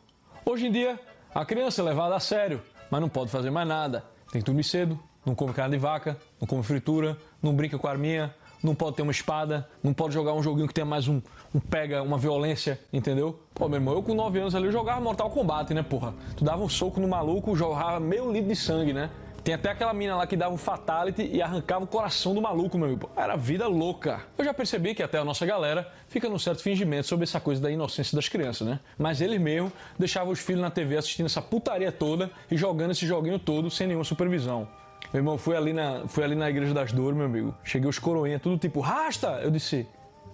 Hoje 0.45 0.67
em 0.67 0.71
dia, 0.71 1.01
a 1.35 1.45
criança 1.45 1.81
é 1.81 1.85
levada 1.85 2.15
a 2.15 2.21
sério, 2.21 2.63
mas 2.91 3.01
não 3.01 3.09
pode 3.09 3.31
fazer 3.31 3.51
mais 3.51 3.67
nada. 3.67 4.05
Tem 4.31 4.43
que 4.43 4.47
dormir 4.47 4.65
cedo, 4.65 4.99
não 5.25 5.35
come 5.35 5.53
carne 5.53 5.77
de 5.77 5.79
vaca, 5.79 6.17
não 6.41 6.47
come 6.47 6.63
fritura, 6.63 7.17
não 7.43 7.55
brinca 7.55 7.79
com 7.79 7.87
a 7.87 7.91
arminha, 7.91 8.35
não 8.63 8.75
pode 8.75 8.97
ter 8.97 9.03
uma 9.03 9.13
espada, 9.13 9.69
não 9.83 9.93
pode 9.93 10.15
jogar 10.15 10.35
um 10.35 10.43
joguinho 10.43 10.67
que 10.67 10.75
tenha 10.75 10.85
mais 10.85 11.09
um, 11.09 11.21
um 11.55 11.61
pega, 11.61 12.03
uma 12.03 12.19
violência, 12.19 12.79
entendeu? 12.93 13.41
Pô, 13.55 13.69
meu 13.69 13.79
irmão, 13.79 13.95
eu 13.95 14.03
com 14.03 14.15
9 14.15 14.39
anos 14.41 14.55
ali 14.55 14.67
eu 14.67 14.73
jogava 14.73 15.01
Mortal 15.01 15.31
Kombat, 15.31 15.73
né, 15.73 15.83
porra? 15.83 16.15
Tu 16.37 16.45
dava 16.45 16.63
um 16.63 16.69
soco 16.69 17.01
no 17.01 17.09
maluco, 17.09 17.55
jorrava 17.57 18.01
meio 18.01 18.31
litro 18.31 18.49
de 18.49 18.57
sangue, 18.57 18.93
né? 18.93 19.11
Tem 19.49 19.55
até 19.55 19.71
aquela 19.71 19.95
mina 19.95 20.15
lá 20.15 20.27
que 20.27 20.37
dava 20.37 20.53
um 20.53 20.59
fatality 20.59 21.27
e 21.33 21.41
arrancava 21.41 21.83
o 21.83 21.87
coração 21.87 22.35
do 22.35 22.43
maluco, 22.43 22.77
meu 22.77 22.87
amigo. 22.87 23.09
Era 23.17 23.35
vida 23.35 23.67
louca. 23.67 24.21
Eu 24.37 24.45
já 24.45 24.53
percebi 24.53 24.95
que 24.95 25.03
até 25.03 25.17
a 25.17 25.25
nossa 25.25 25.47
galera 25.47 25.91
fica 26.07 26.29
num 26.29 26.39
certo 26.39 26.63
fingimento 26.63 27.09
sobre 27.09 27.25
essa 27.25 27.41
coisa 27.41 27.59
da 27.59 27.71
inocência 27.71 28.15
das 28.15 28.29
crianças, 28.29 28.69
né? 28.69 28.79
Mas 28.99 29.23
eles 29.23 29.41
mesmo 29.41 29.73
deixavam 29.99 30.35
os 30.35 30.39
filhos 30.39 30.61
na 30.61 30.71
TV 30.71 30.99
assistindo 30.99 31.25
essa 31.25 31.41
putaria 31.41 31.91
toda 31.91 32.31
e 32.51 32.59
jogando 32.59 32.91
esse 32.91 33.07
joguinho 33.07 33.39
todo 33.39 33.71
sem 33.71 33.87
nenhuma 33.87 34.05
supervisão. 34.05 34.69
Meu 35.15 35.21
irmão, 35.21 35.39
fui 35.39 35.57
ali 35.57 35.73
na, 35.73 36.07
fui 36.07 36.23
ali 36.25 36.35
na 36.35 36.51
Igreja 36.51 36.75
das 36.75 36.93
Dores, 36.93 37.17
meu 37.17 37.25
amigo. 37.25 37.55
Cheguei 37.65 37.89
os 37.89 37.99
coroinhas, 37.99 38.43
tudo 38.43 38.59
tipo, 38.59 38.81
rasta! 38.81 39.41
Eu 39.43 39.51
disse, 39.51 39.87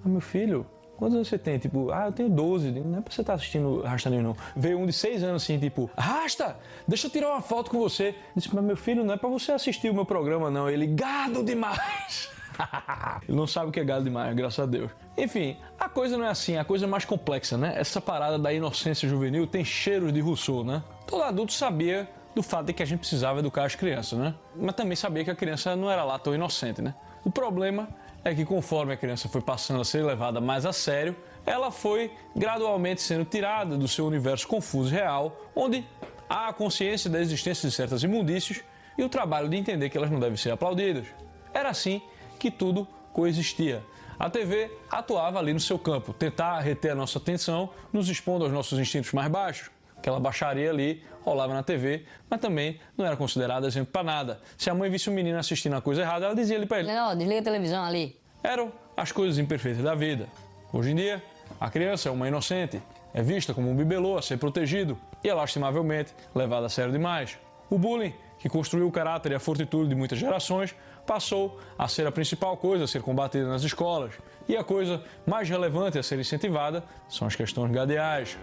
ah, 0.05 0.09
meu 0.09 0.21
filho, 0.21 0.67
Quantos 0.97 1.15
anos 1.17 1.29
você 1.29 1.39
tem? 1.39 1.59
Tipo, 1.59 1.91
ah, 1.91 2.07
eu 2.07 2.13
tenho 2.13 2.29
12. 2.29 2.71
Digo, 2.71 2.89
Não 2.89 2.99
é 2.99 3.03
pra 3.03 3.13
você 3.13 3.21
estar 3.21 3.35
assistindo 3.35 3.83
Rasta 3.83 4.11
News, 4.11 4.23
não. 4.23 4.37
Veio 4.57 4.79
um 4.79 4.87
de 4.87 4.93
6 4.93 5.23
anos 5.23 5.43
assim, 5.43 5.59
tipo, 5.59 5.91
Rasta, 5.97 6.57
deixa 6.87 7.07
eu 7.07 7.11
tirar 7.11 7.31
uma 7.31 7.43
foto 7.43 7.71
com 7.71 7.79
você. 7.79 8.09
Eu 8.09 8.15
disse, 8.37 8.55
mas 8.55 8.65
meu 8.65 8.77
filho, 8.77 9.05
não 9.05 9.15
é 9.15 9.17
pra 9.17 9.29
você 9.29 9.53
assistir 9.53 9.91
o 9.91 9.95
meu 9.95 10.05
programa, 10.05 10.51
não. 10.51 10.69
Ele, 10.69 10.87
gado 10.87 11.43
demais. 11.45 12.31
Ele 13.29 13.37
não 13.37 13.47
sabe 13.47 13.69
o 13.69 13.73
que 13.73 13.81
é 13.81 13.85
gado 13.85 14.05
demais, 14.05 14.35
graças 14.35 14.61
a 14.61 14.67
Deus. 14.67 14.91
Enfim, 15.17 15.57
a 15.79 15.89
coisa 15.89 16.17
não 16.17 16.25
é 16.25 16.29
assim, 16.29 16.57
a 16.57 16.65
coisa 16.65 16.85
é 16.85 16.89
mais 16.89 17.05
complexa, 17.05 17.57
né? 17.57 17.75
Essa 17.77 18.01
parada 18.01 18.39
da 18.39 18.53
inocência 18.53 19.09
juvenil 19.09 19.47
tem 19.47 19.65
cheiros 19.65 20.13
de 20.13 20.21
Rousseau, 20.21 20.65
né? 20.65 20.83
Todo 21.07 21.23
adulto 21.23 21.53
sabia 21.53 22.09
do 22.35 22.43
fato 22.43 22.67
de 22.67 22.73
que 22.73 22.83
a 22.83 22.87
gente 22.87 23.01
precisava 23.01 23.39
educar 23.39 23.65
as 23.65 23.75
crianças, 23.75 24.19
né? 24.19 24.35
Mas 24.57 24.75
também 24.75 24.97
sabia 24.97 25.25
que 25.25 25.31
a 25.31 25.35
criança 25.35 25.77
não 25.77 25.91
era 25.91 26.05
lá 26.05 26.19
tão 26.19 26.35
inocente, 26.35 26.83
né? 26.83 26.95
O 27.25 27.31
problema 27.31 27.89
é 28.25 28.35
que 28.35 28.45
conforme 28.45 28.95
a 28.95 28.97
criança 28.97 29.29
foi 29.29 29.43
passando 29.43 29.81
a 29.81 29.85
ser 29.85 30.03
levada 30.03 30.41
mais 30.41 30.65
a 30.65 30.73
sério, 30.73 31.15
ela 31.45 31.71
foi 31.71 32.11
gradualmente 32.35 33.03
sendo 33.03 33.25
tirada 33.25 33.77
do 33.77 33.87
seu 33.87 34.07
universo 34.07 34.49
confuso 34.49 34.89
e 34.93 34.97
real, 34.97 35.51
onde 35.55 35.87
há 36.29 36.49
a 36.49 36.53
consciência 36.53 37.11
da 37.11 37.21
existência 37.21 37.69
de 37.69 37.75
certas 37.75 38.03
imundícias 38.03 38.63
e 38.97 39.05
o 39.05 39.09
trabalho 39.09 39.49
de 39.49 39.57
entender 39.57 39.91
que 39.91 39.99
elas 39.99 40.11
não 40.11 40.19
devem 40.19 40.37
ser 40.37 40.51
aplaudidas. 40.53 41.07
Era 41.53 41.69
assim 41.69 42.01
que 42.39 42.51
tudo 42.51 42.89
coexistia. 43.13 43.85
A 44.19 44.31
TV 44.31 44.71
atuava 44.91 45.39
ali 45.39 45.53
no 45.53 45.61
seu 45.61 45.79
campo, 45.79 46.13
tentar 46.13 46.61
reter 46.61 46.93
a 46.93 46.95
nossa 46.95 47.19
atenção, 47.19 47.71
nos 47.93 48.09
expondo 48.09 48.45
aos 48.45 48.53
nossos 48.53 48.79
instintos 48.79 49.13
mais 49.13 49.31
baixos. 49.31 49.74
Aquela 50.05 50.21
baixaria 50.21 50.69
ali 50.69 51.03
rolava 51.23 51.55
na 51.55 51.63
TV, 51.63 52.05
mas 52.29 52.39
também 52.39 52.79
não 52.95 53.07
era 53.07 53.17
considerada 53.17 53.67
exemplo 53.67 53.91
para 53.91 54.03
nada. 54.03 54.41
Se 54.55 54.69
a 54.69 54.75
mãe 54.75 54.91
visse 54.91 55.09
um 55.09 55.15
menino 55.15 55.39
assistindo 55.39 55.75
a 55.77 55.81
coisa 55.81 56.03
errada, 56.03 56.27
ela 56.27 56.35
dizia 56.35 56.59
ali 56.59 56.67
para 56.67 56.81
ele: 56.81 56.93
Não, 56.93 57.17
desliga 57.17 57.41
a 57.41 57.43
televisão 57.43 57.83
ali. 57.83 58.15
eram 58.43 58.71
as 58.95 59.11
coisas 59.11 59.39
imperfeitas 59.39 59.83
da 59.83 59.95
vida. 59.95 60.29
Hoje 60.71 60.91
em 60.91 60.95
dia, 60.95 61.23
a 61.59 61.71
criança 61.71 62.11
é 62.11 62.13
uma 62.13 62.29
inocente, 62.29 62.83
é 63.15 63.23
vista 63.23 63.55
como 63.55 63.71
um 63.71 63.75
bibelô 63.75 64.19
a 64.19 64.21
ser 64.21 64.37
protegido 64.37 64.99
e 65.25 65.31
é 65.31 65.33
lastimavelmente 65.33 66.13
levada 66.35 66.67
a 66.67 66.69
sério 66.69 66.93
demais. 66.93 67.39
O 67.71 67.79
bullying, 67.79 68.13
que 68.39 68.51
construiu 68.51 68.87
o 68.87 68.93
caráter 68.93 69.33
e 69.33 69.35
a 69.35 69.41
fortitude 69.41 69.89
de 69.89 69.95
muitas 69.95 70.19
gerações, 70.19 70.75
passou 71.07 71.59
a 71.79 71.89
ser 71.89 72.07
a 72.07 72.13
principal 72.13 72.59
coisa 72.59 72.85
a 72.85 72.87
ser 72.87 73.01
combatida 73.01 73.49
nas 73.49 73.63
escolas. 73.63 74.13
E 74.47 74.55
a 74.55 74.63
coisa 74.63 75.03
mais 75.27 75.49
relevante 75.49 75.99
a 75.99 76.03
ser 76.03 76.19
incentivada 76.19 76.85
são 77.09 77.27
as 77.27 77.35
questões 77.35 77.73
gadeais. 77.73 78.37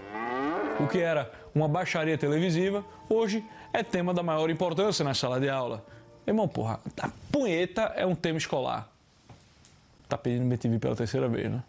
O 0.79 0.87
que 0.87 0.99
era 0.99 1.31
uma 1.53 1.67
baixaria 1.67 2.17
televisiva, 2.17 2.83
hoje 3.09 3.43
é 3.73 3.83
tema 3.83 4.13
da 4.13 4.23
maior 4.23 4.49
importância 4.49 5.03
na 5.03 5.13
sala 5.13 5.39
de 5.39 5.49
aula. 5.49 5.85
Irmão, 6.25 6.47
porra, 6.47 6.79
a 6.99 7.09
punheta 7.31 7.93
é 7.95 8.05
um 8.05 8.15
tema 8.15 8.37
escolar. 8.37 8.89
Tá 10.07 10.17
pedindo 10.17 10.45
BTV 10.45 10.79
pela 10.79 10.95
terceira 10.95 11.27
vez, 11.27 11.51
né? 11.51 11.63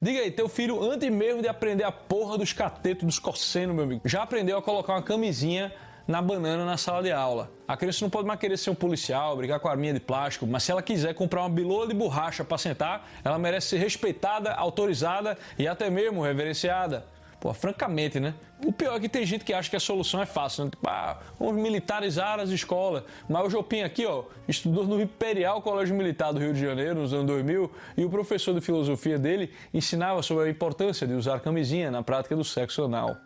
Diga 0.00 0.20
aí, 0.20 0.30
teu 0.30 0.48
filho, 0.48 0.80
antes 0.82 1.10
mesmo 1.10 1.42
de 1.42 1.48
aprender 1.48 1.82
a 1.82 1.90
porra 1.90 2.38
dos 2.38 2.52
catetos 2.52 3.04
dos 3.04 3.18
cossenos, 3.18 3.74
meu 3.74 3.84
amigo, 3.84 4.02
já 4.04 4.22
aprendeu 4.22 4.56
a 4.56 4.62
colocar 4.62 4.92
uma 4.92 5.02
camisinha 5.02 5.72
na 6.08 6.22
banana 6.22 6.64
na 6.64 6.78
sala 6.78 7.02
de 7.02 7.12
aula. 7.12 7.50
A 7.68 7.76
criança 7.76 8.02
não 8.02 8.08
pode 8.08 8.26
mais 8.26 8.40
querer 8.40 8.56
ser 8.56 8.70
um 8.70 8.74
policial, 8.74 9.36
brigar 9.36 9.60
com 9.60 9.68
a 9.68 9.70
arminha 9.70 9.92
de 9.92 10.00
plástico, 10.00 10.46
mas 10.46 10.62
se 10.62 10.72
ela 10.72 10.82
quiser 10.82 11.14
comprar 11.14 11.42
uma 11.42 11.50
bilola 11.50 11.86
de 11.86 11.92
borracha 11.92 12.42
para 12.42 12.56
sentar, 12.56 13.06
ela 13.22 13.38
merece 13.38 13.68
ser 13.68 13.76
respeitada, 13.76 14.54
autorizada 14.54 15.36
e 15.58 15.68
até 15.68 15.90
mesmo 15.90 16.22
reverenciada. 16.22 17.04
Pô, 17.38 17.52
francamente, 17.52 18.18
né? 18.18 18.34
O 18.64 18.72
pior 18.72 18.96
é 18.96 19.00
que 19.00 19.08
tem 19.08 19.24
gente 19.24 19.44
que 19.44 19.52
acha 19.52 19.70
que 19.70 19.76
a 19.76 19.80
solução 19.80 20.20
é 20.20 20.26
fácil, 20.26 20.64
né? 20.64 20.70
Tipo, 20.70 20.88
ah, 20.88 21.20
vamos 21.38 21.62
militarizar 21.62 22.40
as 22.40 22.48
escolas. 22.50 23.04
Mas 23.28 23.46
o 23.46 23.50
Jopim 23.50 23.82
aqui, 23.82 24.04
ó, 24.04 24.24
estudou 24.48 24.84
no 24.84 25.00
Imperial 25.00 25.62
Colégio 25.62 25.94
Militar 25.94 26.32
do 26.32 26.40
Rio 26.40 26.52
de 26.52 26.60
Janeiro, 26.60 26.96
nos 26.96 27.12
anos 27.12 27.26
2000, 27.26 27.70
e 27.96 28.04
o 28.04 28.10
professor 28.10 28.52
de 28.54 28.60
filosofia 28.60 29.18
dele 29.18 29.52
ensinava 29.72 30.20
sobre 30.20 30.48
a 30.48 30.50
importância 30.50 31.06
de 31.06 31.14
usar 31.14 31.38
camisinha 31.38 31.92
na 31.92 32.02
prática 32.02 32.34
do 32.34 32.42
sexo 32.42 32.82
anal. 32.82 33.16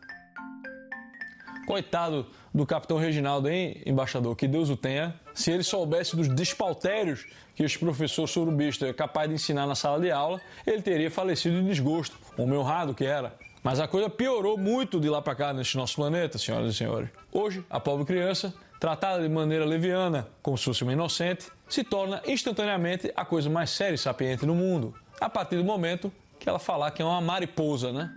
Coitado 1.66 2.26
do 2.54 2.66
capitão 2.66 2.98
Reginaldo, 2.98 3.48
hein, 3.48 3.80
embaixador? 3.86 4.36
Que 4.36 4.46
Deus 4.46 4.68
o 4.70 4.76
tenha. 4.76 5.14
Se 5.34 5.50
ele 5.50 5.62
soubesse 5.62 6.14
dos 6.14 6.28
despautérios 6.28 7.26
que 7.54 7.62
esse 7.62 7.78
professor 7.78 8.26
surubista 8.26 8.86
é 8.86 8.92
capaz 8.92 9.28
de 9.28 9.34
ensinar 9.34 9.66
na 9.66 9.74
sala 9.74 10.00
de 10.00 10.10
aula, 10.10 10.40
ele 10.66 10.82
teria 10.82 11.10
falecido 11.10 11.60
de 11.60 11.68
desgosto, 11.68 12.16
homem 12.36 12.58
honrado 12.58 12.94
que 12.94 13.04
era. 13.04 13.34
Mas 13.62 13.78
a 13.78 13.86
coisa 13.86 14.10
piorou 14.10 14.58
muito 14.58 14.98
de 14.98 15.08
lá 15.08 15.22
para 15.22 15.34
cá 15.34 15.52
neste 15.52 15.76
nosso 15.76 15.94
planeta, 15.94 16.36
senhoras 16.36 16.74
e 16.74 16.76
senhores. 16.76 17.10
Hoje, 17.30 17.64
a 17.70 17.78
pobre 17.78 18.04
criança, 18.04 18.52
tratada 18.80 19.22
de 19.22 19.28
maneira 19.28 19.64
leviana, 19.64 20.26
como 20.42 20.58
se 20.58 20.64
fosse 20.64 20.82
uma 20.82 20.92
inocente, 20.92 21.46
se 21.68 21.84
torna 21.84 22.20
instantaneamente 22.26 23.12
a 23.14 23.24
coisa 23.24 23.48
mais 23.48 23.70
séria 23.70 23.94
e 23.94 23.98
sapiente 23.98 24.44
no 24.44 24.54
mundo, 24.54 24.94
a 25.20 25.30
partir 25.30 25.56
do 25.56 25.64
momento 25.64 26.12
que 26.40 26.48
ela 26.48 26.58
falar 26.58 26.90
que 26.90 27.00
é 27.00 27.04
uma 27.04 27.20
mariposa, 27.20 27.92
né? 27.92 28.12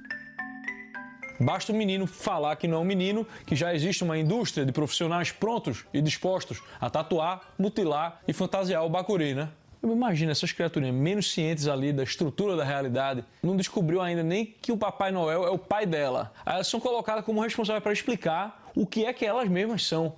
Basta 1.40 1.72
o 1.72 1.76
menino 1.76 2.08
falar 2.08 2.56
que 2.56 2.68
não 2.68 2.78
é 2.78 2.80
um 2.80 2.86
menino, 2.86 3.28
que 3.46 3.56
já 3.56 3.74
existe 3.74 4.04
uma 4.04 4.18
indústria 4.18 4.66
de 4.66 4.72
profissionais 4.72 5.32
prontos 5.32 5.86
e 5.94 6.02
dispostos 6.02 6.62
a 6.80 6.90
tatuar, 6.90 7.42
mutilar 7.58 8.22
e 8.28 8.34
fantasiar 8.34 8.86
o 8.86 8.90
bacuri, 8.90 9.34
né? 9.34 9.50
Imagina 9.84 10.32
essas 10.32 10.52
criaturinhas 10.52 10.96
menos 10.96 11.32
cientes 11.32 11.68
ali 11.68 11.94
da 11.94 12.04
estrutura 12.04 12.56
da 12.56 12.64
realidade, 12.64 13.24
não 13.44 13.56
descobriu 13.56 14.02
ainda 14.02 14.24
nem 14.24 14.46
que 14.46 14.72
o 14.72 14.78
Papai 14.78 15.12
Noel 15.12 15.46
é 15.46 15.50
o 15.50 15.60
pai 15.60 15.86
dela. 15.86 16.32
Aí 16.44 16.56
elas 16.56 16.68
são 16.68 16.80
colocadas 16.80 17.24
como 17.24 17.42
responsáveis 17.42 17.84
para 17.84 17.94
explicar 17.94 18.72
o 18.76 18.86
que 18.86 19.06
é 19.06 19.14
que 19.14 19.26
elas 19.26 19.48
mesmas 19.48 19.86
são. 19.86 20.16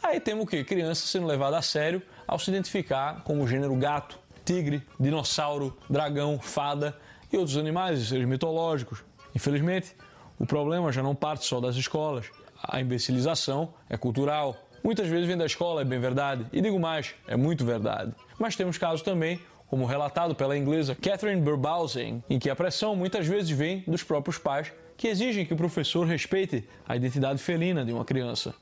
Aí 0.00 0.20
temos 0.20 0.44
o 0.44 0.46
quê? 0.46 0.62
Crianças 0.62 1.10
sendo 1.10 1.26
levadas 1.26 1.58
a 1.58 1.62
sério 1.62 2.00
ao 2.26 2.38
se 2.38 2.50
identificar 2.50 3.22
como 3.24 3.42
o 3.42 3.48
gênero 3.48 3.74
gato, 3.74 4.18
tigre, 4.44 4.82
dinossauro, 5.00 5.76
dragão, 5.90 6.38
fada 6.38 6.96
e 7.32 7.36
outros 7.36 7.56
animais 7.56 8.08
seres 8.08 8.26
mitológicos. 8.26 9.02
Infelizmente, 9.34 9.96
o 10.38 10.46
problema 10.46 10.92
já 10.92 11.02
não 11.02 11.14
parte 11.14 11.44
só 11.44 11.60
das 11.60 11.76
escolas. 11.76 12.26
A 12.62 12.80
imbecilização 12.80 13.72
é 13.88 13.96
cultural. 13.96 14.56
Muitas 14.82 15.08
vezes 15.08 15.26
vem 15.26 15.36
da 15.36 15.46
escola, 15.46 15.82
é 15.82 15.84
bem 15.84 15.98
verdade. 15.98 16.46
E 16.52 16.60
digo 16.60 16.78
mais, 16.78 17.14
é 17.26 17.36
muito 17.36 17.64
verdade. 17.64 18.12
Mas 18.38 18.54
temos 18.54 18.78
casos 18.78 19.02
também, 19.02 19.40
como 19.66 19.84
relatado 19.84 20.34
pela 20.34 20.56
inglesa 20.56 20.94
Catherine 20.94 21.40
Burbausen, 21.40 22.22
em 22.30 22.38
que 22.38 22.48
a 22.48 22.56
pressão 22.56 22.94
muitas 22.94 23.26
vezes 23.26 23.50
vem 23.50 23.82
dos 23.86 24.02
próprios 24.02 24.38
pais, 24.38 24.72
que 24.96 25.08
exigem 25.08 25.44
que 25.44 25.54
o 25.54 25.56
professor 25.56 26.06
respeite 26.06 26.64
a 26.88 26.96
identidade 26.96 27.40
felina 27.40 27.84
de 27.84 27.92
uma 27.92 28.04
criança. 28.04 28.54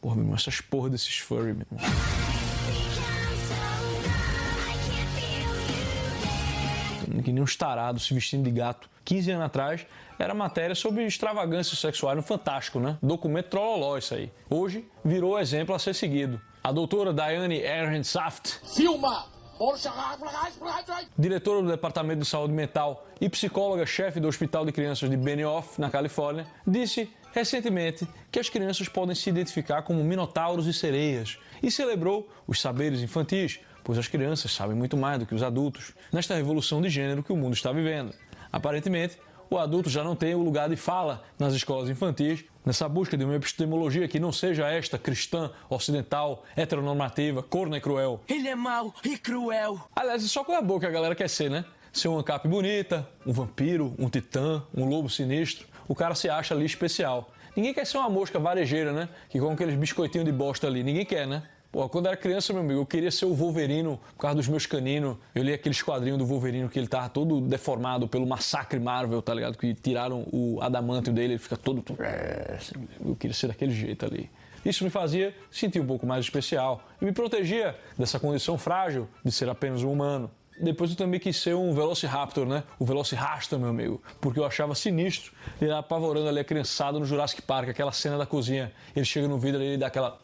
Porra, 0.00 0.14
meu 0.16 0.24
irmão, 0.24 0.36
essas 0.36 0.60
porra 0.60 0.90
desses 0.90 1.18
furry, 1.18 1.52
meu 1.52 1.66
irmão. 1.70 1.90
que 7.22 7.32
nem 7.32 7.42
uns 7.42 7.56
tarados 7.56 8.06
se 8.06 8.14
vestindo 8.14 8.44
de 8.44 8.50
gato. 8.50 8.88
15 9.10 9.32
anos 9.32 9.46
atrás 9.46 9.86
era 10.20 10.32
matéria 10.32 10.76
sobre 10.76 11.04
extravagância 11.04 11.76
sexual 11.76 12.14
no 12.14 12.22
Fantástico, 12.22 12.78
né? 12.78 12.96
Documento 13.02 13.48
trololó 13.48 13.98
isso 13.98 14.14
aí. 14.14 14.30
Hoje 14.48 14.88
virou 15.04 15.36
exemplo 15.36 15.74
a 15.74 15.80
ser 15.80 15.94
seguido. 15.94 16.40
A 16.62 16.70
doutora 16.70 17.12
Diane 17.12 17.56
Ehrensaft, 17.56 18.60
Filma! 18.72 19.26
diretora 21.18 21.62
do 21.62 21.68
Departamento 21.68 22.20
de 22.20 22.26
Saúde 22.26 22.54
Mental 22.54 23.04
e 23.20 23.28
psicóloga-chefe 23.28 24.20
do 24.20 24.28
Hospital 24.28 24.64
de 24.64 24.72
Crianças 24.72 25.10
de 25.10 25.16
Benioff, 25.16 25.78
na 25.80 25.90
Califórnia, 25.90 26.46
disse 26.66 27.10
recentemente 27.32 28.08
que 28.30 28.38
as 28.38 28.48
crianças 28.48 28.88
podem 28.88 29.14
se 29.14 29.28
identificar 29.28 29.82
como 29.82 30.04
minotauros 30.04 30.66
e 30.66 30.72
sereias 30.72 31.36
e 31.62 31.70
celebrou 31.70 32.28
os 32.46 32.60
saberes 32.60 33.00
infantis, 33.00 33.60
pois 33.84 33.98
as 33.98 34.08
crianças 34.08 34.52
sabem 34.52 34.76
muito 34.76 34.96
mais 34.96 35.18
do 35.18 35.26
que 35.26 35.34
os 35.34 35.42
adultos 35.42 35.92
nesta 36.12 36.34
revolução 36.34 36.80
de 36.80 36.88
gênero 36.88 37.22
que 37.22 37.32
o 37.32 37.36
mundo 37.36 37.52
está 37.52 37.70
vivendo. 37.72 38.14
Aparentemente, 38.52 39.18
o 39.50 39.58
adulto 39.58 39.90
já 39.90 40.04
não 40.04 40.14
tem 40.14 40.34
o 40.34 40.42
lugar 40.42 40.68
de 40.68 40.76
fala 40.76 41.24
nas 41.38 41.54
escolas 41.54 41.90
infantis, 41.90 42.44
nessa 42.64 42.88
busca 42.88 43.16
de 43.16 43.24
uma 43.24 43.34
epistemologia 43.34 44.06
que 44.06 44.20
não 44.20 44.30
seja 44.30 44.68
esta 44.68 44.96
cristã, 44.96 45.50
ocidental, 45.68 46.44
heteronormativa, 46.56 47.42
corna 47.42 47.76
e 47.76 47.80
cruel. 47.80 48.20
Ele 48.28 48.48
é 48.48 48.54
mau 48.54 48.94
e 49.04 49.18
cruel. 49.18 49.80
Aliás, 49.94 50.24
é 50.24 50.28
só 50.28 50.44
coisa 50.44 50.62
boa 50.62 50.78
que 50.78 50.86
a 50.86 50.90
galera 50.90 51.16
quer 51.16 51.28
ser, 51.28 51.50
né? 51.50 51.64
Ser 51.92 52.06
uma 52.06 52.22
cap 52.22 52.46
bonita, 52.46 53.08
um 53.26 53.32
vampiro, 53.32 53.92
um 53.98 54.08
titã, 54.08 54.62
um 54.72 54.84
lobo 54.84 55.10
sinistro. 55.10 55.66
O 55.88 55.96
cara 55.96 56.14
se 56.14 56.28
acha 56.28 56.54
ali 56.54 56.64
especial. 56.64 57.32
Ninguém 57.56 57.74
quer 57.74 57.84
ser 57.84 57.98
uma 57.98 58.08
mosca 58.08 58.38
varejeira, 58.38 58.92
né? 58.92 59.08
Que 59.28 59.40
com 59.40 59.50
aqueles 59.50 59.74
biscoitinhos 59.74 60.24
de 60.24 60.30
bosta 60.30 60.68
ali. 60.68 60.84
Ninguém 60.84 61.04
quer, 61.04 61.26
né? 61.26 61.42
Pô, 61.72 61.88
quando 61.88 62.06
era 62.06 62.16
criança, 62.16 62.52
meu 62.52 62.62
amigo, 62.62 62.80
eu 62.80 62.86
queria 62.86 63.12
ser 63.12 63.26
o 63.26 63.34
Wolverino 63.34 64.00
por 64.16 64.22
causa 64.22 64.34
dos 64.36 64.48
meus 64.48 64.66
caninos. 64.66 65.16
Eu 65.32 65.44
li 65.44 65.52
aqueles 65.52 65.80
quadrinhos 65.80 66.18
do 66.18 66.26
Wolverino 66.26 66.68
que 66.68 66.76
ele 66.76 66.88
tava 66.88 67.08
todo 67.08 67.40
deformado 67.40 68.08
pelo 68.08 68.26
massacre 68.26 68.80
Marvel, 68.80 69.22
tá 69.22 69.32
ligado? 69.32 69.56
Que 69.56 69.72
tiraram 69.72 70.26
o 70.32 70.60
adamantio 70.60 71.12
dele, 71.12 71.34
ele 71.34 71.38
fica 71.38 71.56
todo. 71.56 71.84
Eu 73.04 73.14
queria 73.14 73.34
ser 73.34 73.46
daquele 73.46 73.72
jeito 73.72 74.04
ali. 74.04 74.28
Isso 74.64 74.82
me 74.82 74.90
fazia 74.90 75.32
sentir 75.48 75.80
um 75.80 75.86
pouco 75.86 76.04
mais 76.04 76.24
especial 76.24 76.82
e 77.00 77.04
me 77.04 77.12
protegia 77.12 77.78
dessa 77.96 78.18
condição 78.18 78.58
frágil 78.58 79.08
de 79.24 79.30
ser 79.30 79.48
apenas 79.48 79.84
um 79.84 79.92
humano. 79.92 80.28
Depois 80.60 80.90
eu 80.90 80.96
também 80.96 81.20
quis 81.20 81.36
ser 81.36 81.54
um 81.54 81.72
Velociraptor, 81.72 82.46
né? 82.46 82.64
O 82.80 82.84
Velociraptor, 82.84 83.58
meu 83.60 83.68
amigo. 83.68 84.02
Porque 84.20 84.40
eu 84.40 84.44
achava 84.44 84.74
sinistro 84.74 85.32
ele 85.62 85.72
apavorando 85.72 86.28
ali 86.28 86.40
a 86.40 86.44
criançada 86.44 86.98
no 86.98 87.06
Jurassic 87.06 87.40
Park, 87.42 87.68
aquela 87.68 87.92
cena 87.92 88.18
da 88.18 88.26
cozinha. 88.26 88.72
Ele 88.94 89.04
chega 89.04 89.28
no 89.28 89.38
vidro 89.38 89.62
e 89.62 89.66
ele 89.66 89.78
dá 89.78 89.86
aquela 89.86 90.18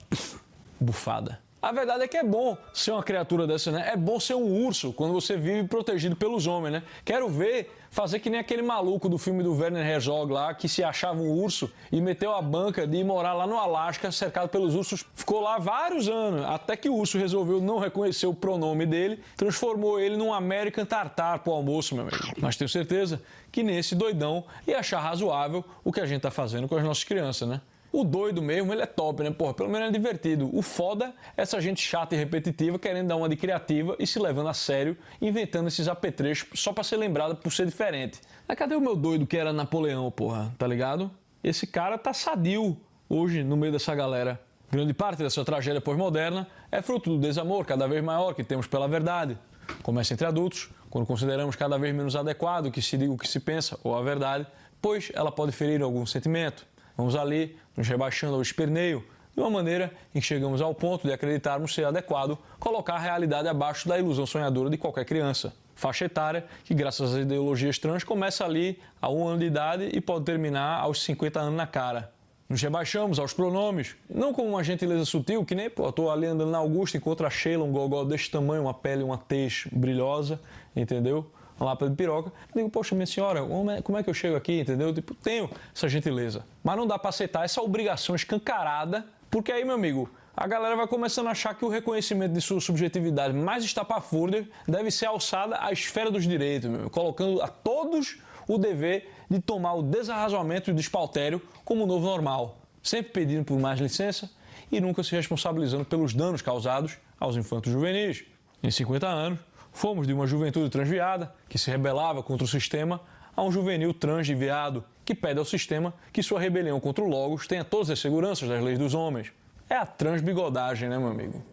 bufada. 0.80 1.46
A 1.60 1.72
verdade 1.72 2.04
é 2.04 2.08
que 2.08 2.16
é 2.16 2.22
bom 2.22 2.56
ser 2.72 2.92
uma 2.92 3.02
criatura 3.02 3.44
dessa, 3.44 3.72
né? 3.72 3.90
É 3.92 3.96
bom 3.96 4.20
ser 4.20 4.34
um 4.34 4.64
urso 4.64 4.92
quando 4.92 5.12
você 5.12 5.36
vive 5.36 5.66
protegido 5.66 6.14
pelos 6.14 6.46
homens, 6.46 6.74
né? 6.74 6.82
Quero 7.04 7.28
ver 7.28 7.74
fazer 7.90 8.20
que 8.20 8.30
nem 8.30 8.38
aquele 8.38 8.62
maluco 8.62 9.08
do 9.08 9.18
filme 9.18 9.42
do 9.42 9.52
Werner 9.52 9.84
Herzog 9.84 10.30
lá, 10.32 10.54
que 10.54 10.68
se 10.68 10.84
achava 10.84 11.18
um 11.20 11.28
urso 11.28 11.68
e 11.90 12.00
meteu 12.00 12.32
a 12.32 12.40
banca 12.40 12.86
de 12.86 12.98
ir 12.98 13.04
morar 13.04 13.32
lá 13.32 13.48
no 13.48 13.56
Alasca, 13.56 14.12
cercado 14.12 14.48
pelos 14.48 14.76
ursos. 14.76 15.04
Ficou 15.14 15.40
lá 15.40 15.58
vários 15.58 16.08
anos, 16.08 16.44
até 16.44 16.76
que 16.76 16.88
o 16.88 16.94
urso 16.94 17.18
resolveu 17.18 17.60
não 17.60 17.78
reconhecer 17.78 18.26
o 18.26 18.34
pronome 18.34 18.86
dele, 18.86 19.20
transformou 19.36 19.98
ele 19.98 20.16
num 20.16 20.32
American 20.32 20.84
Tartar 20.84 21.40
pro 21.40 21.52
almoço, 21.52 21.96
meu 21.96 22.04
amigo. 22.04 22.34
Mas 22.38 22.56
tenho 22.56 22.68
certeza 22.68 23.20
que 23.50 23.64
nesse 23.64 23.96
doidão 23.96 24.44
ia 24.68 24.78
achar 24.78 25.00
razoável 25.00 25.64
o 25.82 25.90
que 25.90 26.00
a 26.00 26.06
gente 26.06 26.20
tá 26.20 26.30
fazendo 26.30 26.68
com 26.68 26.76
as 26.76 26.84
nossas 26.84 27.02
crianças, 27.02 27.48
né? 27.48 27.60
O 27.96 28.04
doido 28.04 28.42
mesmo, 28.42 28.74
ele 28.74 28.82
é 28.82 28.86
top, 28.86 29.22
né? 29.22 29.30
Porra, 29.30 29.54
pelo 29.54 29.70
menos 29.70 29.88
é 29.88 29.90
divertido. 29.90 30.54
O 30.54 30.60
foda 30.60 31.14
é 31.34 31.40
essa 31.40 31.58
gente 31.62 31.80
chata 31.80 32.14
e 32.14 32.18
repetitiva 32.18 32.78
querendo 32.78 33.08
dar 33.08 33.16
uma 33.16 33.26
de 33.26 33.36
criativa 33.36 33.96
e 33.98 34.06
se 34.06 34.18
levando 34.18 34.50
a 34.50 34.52
sério, 34.52 34.98
inventando 35.18 35.68
esses 35.68 35.88
apetrechos 35.88 36.60
só 36.60 36.74
pra 36.74 36.84
ser 36.84 36.98
lembrada 36.98 37.34
por 37.34 37.50
ser 37.50 37.64
diferente. 37.64 38.20
Mas 38.46 38.58
cadê 38.58 38.74
o 38.76 38.82
meu 38.82 38.94
doido 38.94 39.26
que 39.26 39.34
era 39.34 39.50
Napoleão, 39.50 40.10
porra? 40.10 40.54
Tá 40.58 40.66
ligado? 40.66 41.10
Esse 41.42 41.66
cara 41.66 41.96
tá 41.96 42.12
sadio 42.12 42.76
hoje 43.08 43.42
no 43.42 43.56
meio 43.56 43.72
dessa 43.72 43.94
galera. 43.94 44.38
Grande 44.70 44.92
parte 44.92 45.22
dessa 45.22 45.42
tragédia 45.42 45.80
pós-moderna 45.80 46.46
é 46.70 46.82
fruto 46.82 47.08
do 47.08 47.18
desamor 47.18 47.64
cada 47.64 47.88
vez 47.88 48.04
maior 48.04 48.34
que 48.34 48.44
temos 48.44 48.66
pela 48.66 48.86
verdade. 48.86 49.38
Começa 49.82 50.12
entre 50.12 50.26
adultos, 50.26 50.68
quando 50.90 51.06
consideramos 51.06 51.56
cada 51.56 51.78
vez 51.78 51.94
menos 51.94 52.14
adequado 52.14 52.70
que 52.70 52.82
se 52.82 52.98
diga 52.98 53.10
o 53.14 53.16
que 53.16 53.26
se 53.26 53.40
pensa 53.40 53.78
ou 53.82 53.96
a 53.96 54.02
verdade, 54.02 54.46
pois 54.82 55.10
ela 55.14 55.32
pode 55.32 55.50
ferir 55.52 55.80
algum 55.80 56.04
sentimento. 56.04 56.66
Vamos 56.96 57.14
ali, 57.14 57.56
nos 57.76 57.86
rebaixando 57.86 58.34
ao 58.34 58.42
esperneio, 58.42 59.04
de 59.34 59.40
uma 59.42 59.50
maneira 59.50 59.92
em 60.14 60.20
que 60.20 60.26
chegamos 60.26 60.62
ao 60.62 60.74
ponto 60.74 61.06
de 61.06 61.12
acreditarmos 61.12 61.74
ser 61.74 61.84
adequado 61.84 62.38
colocar 62.58 62.94
a 62.94 62.98
realidade 62.98 63.46
abaixo 63.46 63.86
da 63.86 63.98
ilusão 63.98 64.24
sonhadora 64.24 64.70
de 64.70 64.78
qualquer 64.78 65.04
criança. 65.04 65.52
Faixa 65.74 66.06
etária 66.06 66.46
que, 66.64 66.72
graças 66.72 67.12
às 67.14 67.20
ideologias 67.20 67.78
trans, 67.78 68.02
começa 68.02 68.46
ali 68.46 68.80
a 69.00 69.10
um 69.10 69.28
ano 69.28 69.40
de 69.40 69.44
idade 69.44 69.90
e 69.92 70.00
pode 70.00 70.24
terminar 70.24 70.80
aos 70.80 71.02
50 71.04 71.38
anos 71.38 71.54
na 71.54 71.66
cara. 71.66 72.10
Nos 72.48 72.62
rebaixamos 72.62 73.18
aos 73.18 73.34
pronomes, 73.34 73.94
não 74.08 74.32
como 74.32 74.48
uma 74.48 74.64
gentileza 74.64 75.04
sutil, 75.04 75.44
que 75.44 75.54
nem, 75.54 75.68
pô, 75.68 75.92
tô 75.92 76.08
ali 76.08 76.26
andando 76.26 76.50
na 76.50 76.58
Augusta, 76.58 76.96
encontro 76.96 77.26
a 77.26 77.30
Sheila, 77.30 77.64
um 77.64 77.72
gogó 77.72 78.04
desse 78.04 78.30
tamanho, 78.30 78.62
uma 78.62 78.72
pele, 78.72 79.02
uma 79.02 79.18
tez 79.18 79.66
brilhosa, 79.70 80.40
entendeu? 80.74 81.30
Lapa 81.64 81.88
de 81.88 81.96
piroca. 81.96 82.32
Eu 82.54 82.62
digo, 82.62 82.70
poxa, 82.70 82.94
minha 82.94 83.06
senhora, 83.06 83.42
como 83.42 83.70
é, 83.70 83.82
como 83.82 83.98
é 83.98 84.02
que 84.02 84.10
eu 84.10 84.14
chego 84.14 84.36
aqui, 84.36 84.60
entendeu? 84.60 84.92
Tipo, 84.92 85.14
tenho 85.14 85.50
essa 85.74 85.88
gentileza. 85.88 86.44
Mas 86.62 86.76
não 86.76 86.86
dá 86.86 86.98
pra 86.98 87.08
aceitar 87.08 87.44
essa 87.44 87.62
obrigação 87.62 88.14
escancarada, 88.14 89.06
porque 89.30 89.50
aí, 89.50 89.64
meu 89.64 89.74
amigo, 89.74 90.10
a 90.36 90.46
galera 90.46 90.76
vai 90.76 90.86
começando 90.86 91.28
a 91.28 91.30
achar 91.30 91.54
que 91.54 91.64
o 91.64 91.68
reconhecimento 91.68 92.32
de 92.32 92.40
sua 92.42 92.60
subjetividade 92.60 93.32
mais 93.34 93.64
estapafúrdia 93.64 94.46
deve 94.68 94.90
ser 94.90 95.06
alçada 95.06 95.56
à 95.60 95.72
esfera 95.72 96.10
dos 96.10 96.24
direitos, 96.24 96.68
meu, 96.68 96.90
colocando 96.90 97.40
a 97.40 97.48
todos 97.48 98.18
o 98.46 98.58
dever 98.58 99.10
de 99.30 99.40
tomar 99.40 99.74
o 99.74 99.82
desarrazoamento 99.82 100.70
e 100.70 100.72
o 100.72 100.76
despautério 100.76 101.40
como 101.64 101.86
novo 101.86 102.06
normal, 102.06 102.58
sempre 102.82 103.12
pedindo 103.12 103.44
por 103.44 103.58
mais 103.58 103.80
licença 103.80 104.30
e 104.70 104.80
nunca 104.80 105.02
se 105.02 105.12
responsabilizando 105.12 105.84
pelos 105.84 106.12
danos 106.12 106.42
causados 106.42 106.98
aos 107.18 107.36
infantos 107.36 107.72
juvenis. 107.72 108.24
Em 108.62 108.70
50 108.70 109.06
anos, 109.06 109.38
fomos 109.76 110.06
de 110.06 110.12
uma 110.14 110.26
juventude 110.26 110.70
transviada, 110.70 111.34
que 111.48 111.58
se 111.58 111.70
rebelava 111.70 112.22
contra 112.22 112.44
o 112.44 112.48
sistema, 112.48 113.00
a 113.36 113.42
um 113.42 113.52
juvenil 113.52 113.92
transviado, 113.92 114.82
que 115.04 115.14
pede 115.14 115.38
ao 115.38 115.44
sistema 115.44 115.92
que 116.12 116.22
sua 116.22 116.40
rebelião 116.40 116.80
contra 116.80 117.04
o 117.04 117.08
Logos 117.08 117.46
tenha 117.46 117.62
todas 117.62 117.90
as 117.90 118.00
seguranças 118.00 118.48
das 118.48 118.62
leis 118.62 118.78
dos 118.78 118.94
homens. 118.94 119.30
É 119.68 119.76
a 119.76 119.84
transbigodagem, 119.84 120.88
né, 120.88 120.98
meu 120.98 121.08
amigo? 121.08 121.44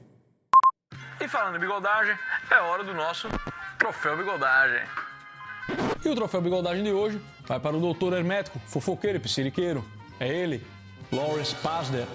E 1.19 1.27
falando 1.27 1.57
em 1.57 1.59
bigodagem, 1.59 2.15
é 2.49 2.55
hora 2.61 2.83
do 2.83 2.93
nosso 2.93 3.27
troféu 3.77 4.15
bigodagem. 4.15 4.81
E 6.03 6.09
o 6.09 6.15
troféu 6.15 6.41
bigodagem 6.41 6.83
de 6.83 6.91
hoje 6.91 7.21
vai 7.45 7.59
para 7.59 7.75
o 7.75 7.79
doutor 7.79 8.13
hermético, 8.13 8.59
fofoqueiro 8.67 9.17
e 9.17 9.21
psiriqueiro. 9.21 9.83
É 10.19 10.27
ele, 10.27 10.65
Lawrence 11.11 11.55
Pasder. 11.55 12.07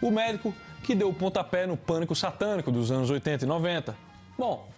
O 0.00 0.10
médico 0.10 0.54
que 0.82 0.94
deu 0.94 1.08
o 1.08 1.14
pontapé 1.14 1.66
no 1.66 1.76
pânico 1.76 2.14
satânico 2.14 2.70
dos 2.70 2.90
anos 2.90 3.08
80 3.08 3.44
e 3.44 3.48
90. 3.48 3.96
Bom, 4.36 4.71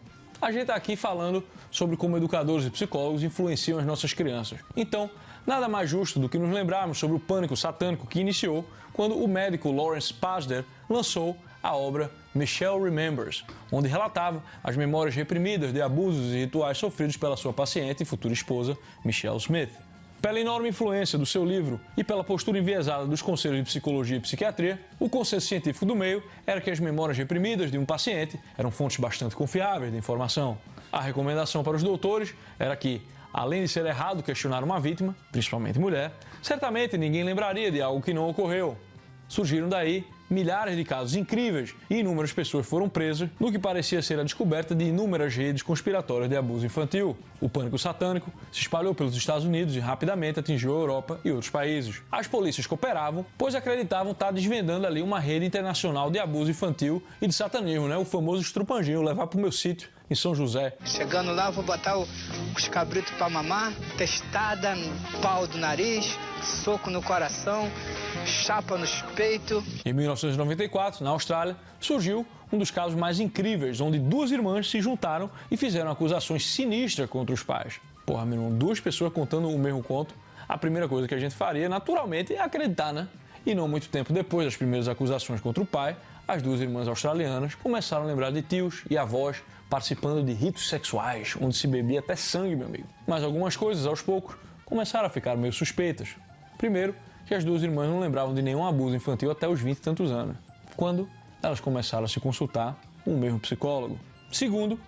a 0.45 0.53
gente 0.53 0.63
está 0.63 0.75
aqui 0.75 0.95
falando 0.95 1.43
sobre 1.71 1.97
como 1.97 2.17
educadores 2.17 2.67
e 2.67 2.71
psicólogos 2.71 3.23
influenciam 3.23 3.79
as 3.79 3.87
nossas 3.87 4.13
crianças. 4.13 4.61
Então, 4.77 5.11
nada 5.47 5.69
mais 5.69 5.89
justo 5.89 6.21
do 6.21 6.29
que 6.29 6.39
nos 6.39 6.53
lembrarmos 6.53 6.99
sobre 6.99 7.17
o 7.17 7.21
pânico 7.21 7.57
satânico 7.57 8.07
que 8.07 8.21
iniciou 8.21 8.65
quando 8.93 9.17
o 9.17 9.27
médico 9.27 9.73
Lawrence 9.73 10.13
Pasder 10.13 10.65
lançou 10.89 11.37
a 11.63 11.75
obra 11.75 12.11
Michelle 12.35 12.83
Remembers, 12.83 13.43
onde 13.73 13.89
relatava 13.89 14.43
as 14.63 14.77
memórias 14.77 15.15
reprimidas 15.15 15.73
de 15.73 15.81
abusos 15.81 16.35
e 16.35 16.41
rituais 16.41 16.77
sofridos 16.77 17.17
pela 17.17 17.37
sua 17.37 17.53
paciente 17.53 18.03
e 18.03 18.07
futura 18.07 18.35
esposa, 18.35 18.77
Michelle 19.03 19.39
Smith. 19.39 19.71
Pela 20.25 20.41
enorme 20.41 20.71
influência 20.71 21.19
do 21.19 21.27
seu 21.27 21.45
livro 21.45 21.79
e 21.99 22.03
pela 22.03 22.25
postura 22.25 22.59
enviesada 22.59 23.05
dos 23.05 23.21
conselhos 23.21 23.59
de 23.59 23.65
psicologia 23.65 24.17
e 24.17 24.21
psiquiatria, 24.21 24.81
o 24.99 25.07
consenso 25.07 25.47
científico 25.47 25.85
do 25.85 25.95
meio 25.95 26.23
era 26.47 26.63
que 26.63 26.71
as 26.71 26.81
memórias 26.81 27.19
reprimidas 27.19 27.71
de 27.71 27.77
um 27.77 27.85
paciente 27.85 28.41
eram 28.57 28.71
fontes 28.71 28.97
bastante 28.97 29.37
confiáveis 29.37 29.93
de 29.93 29.99
informação. 29.99 30.57
A 30.91 30.99
recomendação 30.99 31.63
para 31.63 31.77
os 31.77 31.83
doutores 31.83 32.35
era 32.59 32.75
que, 32.75 33.03
além 33.35 33.65
de 33.65 33.69
ser 33.69 33.85
errado 33.85 34.23
questionar 34.23 34.65
uma 34.65 34.81
vítima, 34.81 35.15
principalmente 35.31 35.79
mulher, 35.79 36.11
certamente 36.41 36.97
ninguém 36.97 37.23
lembraria 37.23 37.71
de 37.71 37.83
algo 37.83 38.01
que 38.01 38.15
não 38.15 38.27
ocorreu. 38.27 38.79
Surgiram 39.29 39.69
daí 39.69 40.07
milhares 40.35 40.77
de 40.77 40.85
casos 40.85 41.15
incríveis 41.15 41.75
e 41.89 42.01
inúmeras 42.01 42.33
pessoas 42.33 42.67
foram 42.67 42.89
presas 42.89 43.31
no 43.39 43.51
que 43.51 43.59
parecia 43.59 44.03
ser 44.03 44.19
a 44.19 44.23
descoberta 44.23 44.75
de 44.75 44.85
inúmeras 44.85 45.35
redes 45.35 45.63
conspiratórias 45.63 46.29
de 46.29 46.37
abuso 46.37 46.67
infantil. 46.67 47.17
O 47.41 47.49
pânico 47.49 47.79
satânico 47.79 48.31
se 48.51 48.61
espalhou 48.61 48.95
pelos 48.95 49.17
Estados 49.17 49.45
Unidos 49.45 49.77
e 49.77 49.81
rapidamente 49.81 50.41
atingiu 50.41 50.77
a 50.77 50.81
Europa 50.81 51.21
e 51.25 51.31
outros 51.31 51.51
países. 51.51 52.03
As 52.11 52.27
polícias 52.27 52.67
cooperavam, 52.67 53.25
pois 53.39 53.55
acreditavam 53.55 54.13
estar 54.13 54.33
desvendando 54.33 54.87
ali 54.87 55.01
uma 55.01 55.21
rede 55.21 55.47
internacional 55.47 56.11
de 56.11 56.19
abuso 56.19 56.51
infantil 56.51 57.03
e 57.23 57.27
de 57.27 57.33
satanismo, 57.33 57.87
né? 57.87 57.97
O 57.97 58.05
famoso 58.05 58.43
estrupanginho, 58.43 59.03
levar 59.03 59.27
pro 59.29 59.41
meu 59.41 59.53
sítio 59.53 59.94
em 60.11 60.15
São 60.15 60.35
José. 60.35 60.77
Chegando 60.85 61.33
lá, 61.33 61.51
vou 61.51 61.65
botar 61.65 61.99
o- 61.99 62.07
os 62.57 62.69
cabritos 62.69 63.13
pra 63.15 63.29
mamar, 63.29 63.73
testada 63.97 64.75
no 64.75 65.21
pau 65.21 65.47
do 65.47 65.57
nariz, 65.59 66.19
soco 66.43 66.91
no 66.91 67.03
coração, 67.03 67.71
chapa 68.27 68.77
nos 68.77 69.03
peitos. 69.17 69.65
Em 69.85 69.93
1994, 69.93 71.03
na 71.03 71.11
Austrália, 71.11 71.57
surgiu 71.81 72.27
um 72.53 72.59
dos 72.59 72.71
casos 72.71 72.95
mais 72.95 73.19
incríveis, 73.19 73.81
onde 73.81 73.99
duas 73.99 74.31
irmãs 74.31 74.71
se 74.71 74.81
juntaram 74.81 75.31
e 75.51 75.57
fizeram 75.57 75.91
acusações 75.91 76.47
sinistras 76.47 77.09
contra 77.09 77.35
os 77.35 77.43
pais. 77.43 77.81
Porra, 78.07 78.25
meu 78.25 78.39
irmão, 78.39 78.57
duas 78.57 78.79
pessoas 78.81 79.13
contando 79.13 79.49
o 79.49 79.59
mesmo 79.59 79.83
conto, 79.83 80.15
a 80.47 80.59
primeira 80.59 80.87
coisa 80.87 81.09
que 81.09 81.15
a 81.15 81.19
gente 81.19 81.35
faria, 81.35 81.69
naturalmente, 81.69 82.35
é 82.35 82.41
acreditar, 82.41 82.93
né? 82.93 83.09
E 83.47 83.55
não 83.55 83.67
muito 83.67 83.89
tempo 83.89 84.13
depois 84.13 84.47
das 84.47 84.57
primeiras 84.57 84.89
acusações 84.89 85.41
contra 85.41 85.63
o 85.63 85.67
pai, 85.67 85.97
as 86.29 86.43
duas 86.43 86.61
irmãs 86.61 86.87
australianas 86.89 87.55
começaram 87.55 88.05
a 88.05 88.07
lembrar 88.07 88.31
de 88.31 88.41
tios 88.43 88.83
e 88.89 88.97
avós 88.97 89.43
participando 89.75 90.25
de 90.25 90.33
ritos 90.33 90.69
sexuais, 90.69 91.35
onde 91.41 91.57
se 91.57 91.67
bebia 91.67 91.99
até 91.99 92.15
sangue, 92.15 92.55
meu 92.55 92.69
amigo. 92.69 92.87
Mas 93.09 93.25
algumas 93.25 93.57
coisas, 93.57 93.85
aos 93.87 94.01
poucos, 94.01 94.37
começaram 94.65 95.07
a 95.07 95.11
ficar 95.11 95.37
meio 95.37 95.53
suspeitas. 95.53 96.11
Primeiro, 96.57 96.95
que 97.27 97.35
as 97.35 97.43
duas 97.43 97.61
irmãs 97.61 97.89
não 97.89 97.99
lembravam 97.99 98.33
de 98.33 98.41
nenhum 98.41 98.65
abuso 98.65 98.95
infantil 98.95 99.33
até 99.33 99.49
os 99.49 99.61
20 99.61 99.77
e 99.77 99.81
tantos 99.81 100.13
anos, 100.13 100.37
quando 100.77 101.09
elas 101.43 101.59
começaram 101.59 102.05
a 102.05 102.09
se 102.09 102.21
consultar 102.21 102.79
com 103.05 103.17
o 103.17 103.19
mesmo 103.19 103.41
psicólogo. 103.41 103.99
Segundo, 104.31 104.79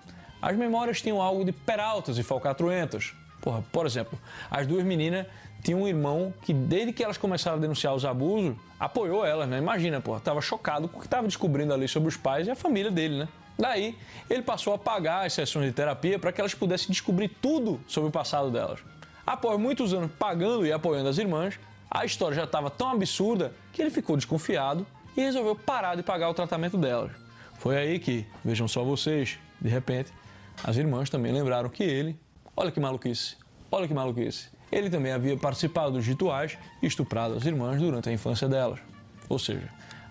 as 0.41 0.57
memórias 0.57 1.03
tinham 1.03 1.21
algo 1.21 1.45
de 1.45 1.51
peraltas 1.51 2.17
e 2.17 2.23
falcatruentas. 2.23 3.13
Porra, 3.41 3.65
por 3.73 3.87
exemplo, 3.87 4.17
as 4.49 4.69
duas 4.69 4.85
meninas 4.85 5.27
tinham 5.65 5.83
um 5.83 5.89
irmão 5.89 6.33
que, 6.43 6.55
desde 6.55 6.93
que 6.93 7.03
elas 7.03 7.19
começaram 7.19 7.59
a 7.59 7.61
denunciar 7.61 7.93
os 7.93 8.05
abusos, 8.05 8.55
apoiou 8.79 9.27
elas, 9.27 9.49
né? 9.49 9.59
Imagina, 9.59 10.01
porra, 10.01 10.21
tava 10.21 10.41
chocado 10.41 10.87
com 10.87 11.01
o 11.01 11.03
que 11.03 11.09
tava 11.09 11.27
descobrindo 11.27 11.75
ali 11.75 11.89
sobre 11.89 12.09
os 12.09 12.17
pais 12.17 12.47
e 12.47 12.53
a 12.53 12.55
família 12.55 12.93
dele, 12.93 13.19
né? 13.19 13.29
Daí, 13.59 13.97
ele 14.29 14.43
passou 14.43 14.75
a 14.75 14.79
pagar 14.79 15.25
as 15.25 15.33
sessões 15.33 15.67
de 15.67 15.73
terapia 15.73 16.19
para 16.19 16.31
que 16.31 16.41
elas 16.41 16.55
pudessem 16.55 16.89
descobrir 16.89 17.29
tudo 17.29 17.81
sobre 17.87 18.09
o 18.09 18.13
passado 18.13 18.51
delas. 18.51 18.81
Após 19.27 19.59
muitos 19.59 19.93
anos 19.93 20.11
pagando 20.19 20.67
e 20.67 20.73
apoiando 20.73 21.09
as 21.09 21.19
irmãs, 21.19 21.59
a 21.91 22.05
história 22.05 22.37
já 22.37 22.45
estava 22.45 22.71
tão 22.71 22.91
absurda 22.91 23.53
que 23.73 23.81
ele 23.81 23.91
ficou 23.91 24.17
desconfiado 24.17 24.87
e 25.17 25.21
resolveu 25.21 25.57
parar 25.57 25.95
de 25.95 26.03
pagar 26.03 26.29
o 26.29 26.35
tratamento 26.35 26.77
delas. 26.77 27.13
Foi 27.59 27.77
aí 27.77 27.99
que, 27.99 28.27
vejam 28.45 28.69
só 28.69 28.85
vocês, 28.85 29.39
de 29.61 29.69
repente, 29.69 30.13
as 30.63 30.77
irmãs 30.77 31.09
também 31.09 31.33
lembraram 31.33 31.69
que 31.71 31.83
ele, 31.83 32.19
olha 32.57 32.71
que 32.71 32.79
maluquice, 32.79 33.37
olha 33.71 33.89
que 33.89 33.95
maluquice, 33.95 34.49
ele 34.71 34.91
também 34.91 35.13
havia 35.13 35.37
participado 35.37 35.93
dos 35.93 36.07
rituais 36.07 36.59
e 36.83 36.87
estuprado 36.87 37.35
as 37.35 37.47
irmãs 37.47 37.81
durante 37.81 38.09
a 38.09 38.13
infância 38.13 38.49
delas. 38.49 38.79
Ou 39.29 39.39
seja, 39.39 39.69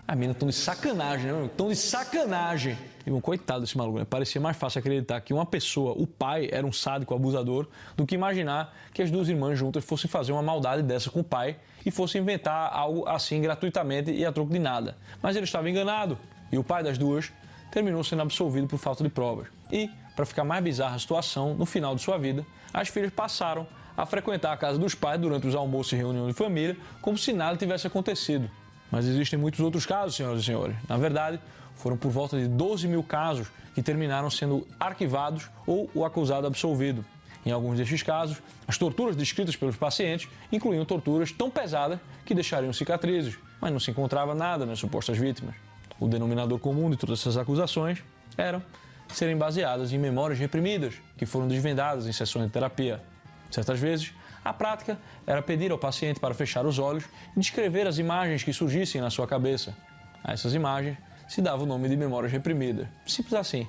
a 0.08 0.16
mina 0.16 0.34
tão 0.34 0.48
de 0.48 0.56
sacanagem, 0.56 1.32
né? 1.32 1.50
Tão 1.56 1.70
de 1.70 1.76
sacanagem. 1.76 2.78
E 3.06 3.12
um 3.12 3.22
coitado 3.22 3.62
desse 3.62 3.78
maluco, 3.78 4.00
né? 4.00 4.06
Parecia 4.06 4.42
mais 4.42 4.58
fácil 4.58 4.80
acreditar 4.80 5.22
que 5.22 5.34
uma 5.34 5.46
pessoa, 5.46 5.94
o 5.96 6.08
pai, 6.08 6.50
era 6.52 6.66
um 6.66 6.72
sádico 6.72 7.14
abusador, 7.14 7.68
do 7.96 8.06
que 8.06 8.16
imaginar 8.16 8.76
que 8.94 9.02
as 9.02 9.12
duas 9.12 9.30
irmãs 9.30 9.60
juntas 9.60 9.86
fossem 9.86 10.10
fazer 10.10 10.32
uma 10.32 10.42
maldade 10.42 10.82
dessa 10.82 11.10
com 11.10 11.20
o 11.20 11.24
pai 11.24 11.58
e 11.86 11.92
fossem 11.92 12.22
inventar 12.22 12.72
algo 12.74 13.08
assim 13.08 13.40
gratuitamente 13.42 14.12
e 14.12 14.26
a 14.26 14.32
troco 14.32 14.52
de 14.52 14.60
nada. 14.60 14.98
Mas 15.22 15.36
ele 15.36 15.46
estava 15.46 15.70
enganado. 15.70 16.18
e 16.52 16.58
o 16.58 16.64
pai 16.64 16.84
das 16.84 16.98
duas 16.98 17.32
terminou 17.72 18.04
sendo 18.04 18.22
absolvido 18.22 18.68
por 18.68 18.80
falta 18.80 19.04
de 19.04 19.10
provas. 19.10 19.48
E, 19.72 19.90
para 20.16 20.26
ficar 20.26 20.44
mais 20.44 20.64
bizarra 20.64 20.96
a 20.96 21.00
situação, 21.00 21.54
no 21.54 21.66
final 21.66 21.96
de 21.96 22.02
sua 22.02 22.18
vida, 22.18 22.46
as 22.74 22.88
filhas 22.88 23.12
passaram 23.12 23.68
a 23.98 24.06
frequentar 24.06 24.54
a 24.54 24.58
casa 24.58 24.78
dos 24.78 24.96
pais 24.96 25.20
durante 25.20 25.48
os 25.48 25.56
almoços 25.56 25.94
e 25.94 25.96
reuniões 25.96 26.30
de 26.30 26.34
família, 26.34 26.78
como 27.02 27.18
se 27.18 27.34
nada 27.34 27.58
tivesse 27.58 27.88
acontecido. 27.88 28.50
Mas 28.96 29.08
existem 29.08 29.38
muitos 29.38 29.60
outros 29.60 29.86
casos, 29.86 30.16
senhoras 30.16 30.40
e 30.40 30.46
senhores. 30.46 30.74
Na 30.88 30.96
verdade, 30.96 31.38
foram 31.76 31.98
por 31.98 32.10
volta 32.10 32.40
de 32.40 32.48
12 32.48 32.88
mil 32.88 33.04
casos 33.04 33.50
que 33.74 33.84
terminaram 33.84 34.30
sendo 34.30 34.66
arquivados 34.80 35.50
ou 35.68 35.92
o 35.94 36.06
acusado 36.06 36.48
absolvido. 36.48 37.04
Em 37.46 37.52
alguns 37.52 37.78
destes 37.78 38.02
casos, 38.02 38.42
as 38.66 38.78
torturas 38.78 39.14
descritas 39.18 39.54
pelos 39.54 39.76
pacientes 39.76 40.30
incluíam 40.50 40.86
torturas 40.86 41.30
tão 41.30 41.52
pesadas 41.52 42.00
que 42.24 42.34
deixariam 42.34 42.72
cicatrizes, 42.72 43.38
mas 43.60 43.70
não 43.70 43.82
se 43.82 43.92
encontrava 43.92 44.34
nada 44.34 44.66
nas 44.66 44.80
supostas 44.80 45.18
vítimas. 45.18 45.56
O 46.00 46.08
denominador 46.08 46.58
comum 46.58 46.90
de 46.90 46.96
todas 46.96 47.20
essas 47.20 47.36
acusações 47.36 48.02
eram 48.38 48.64
serem 49.10 49.36
baseadas 49.36 49.92
em 49.92 49.98
memórias 49.98 50.40
reprimidas 50.40 50.94
que 51.18 51.26
foram 51.26 51.50
desvendadas 51.50 52.08
em 52.08 52.14
sessões 52.14 52.46
de 52.46 52.52
terapia. 52.54 53.04
Certas 53.52 53.78
vezes, 53.78 54.14
a 54.46 54.54
prática 54.54 55.00
era 55.26 55.42
pedir 55.42 55.72
ao 55.72 55.78
paciente 55.80 56.20
para 56.20 56.36
fechar 56.36 56.68
os 56.68 56.78
olhos 56.78 57.06
e 57.36 57.40
descrever 57.40 57.88
as 57.88 57.98
imagens 57.98 58.44
que 58.44 58.54
surgissem 58.54 59.02
na 59.02 59.10
sua 59.10 59.26
cabeça. 59.26 59.76
A 60.24 60.34
essas 60.34 60.54
imagens 60.54 60.98
se 61.28 61.42
dava 61.42 61.64
o 61.64 61.66
nome 61.66 61.90
de 61.90 61.98
memórias 61.98 62.32
reprimidas. 62.32 62.88
Simples 63.08 63.34
assim. 63.34 63.68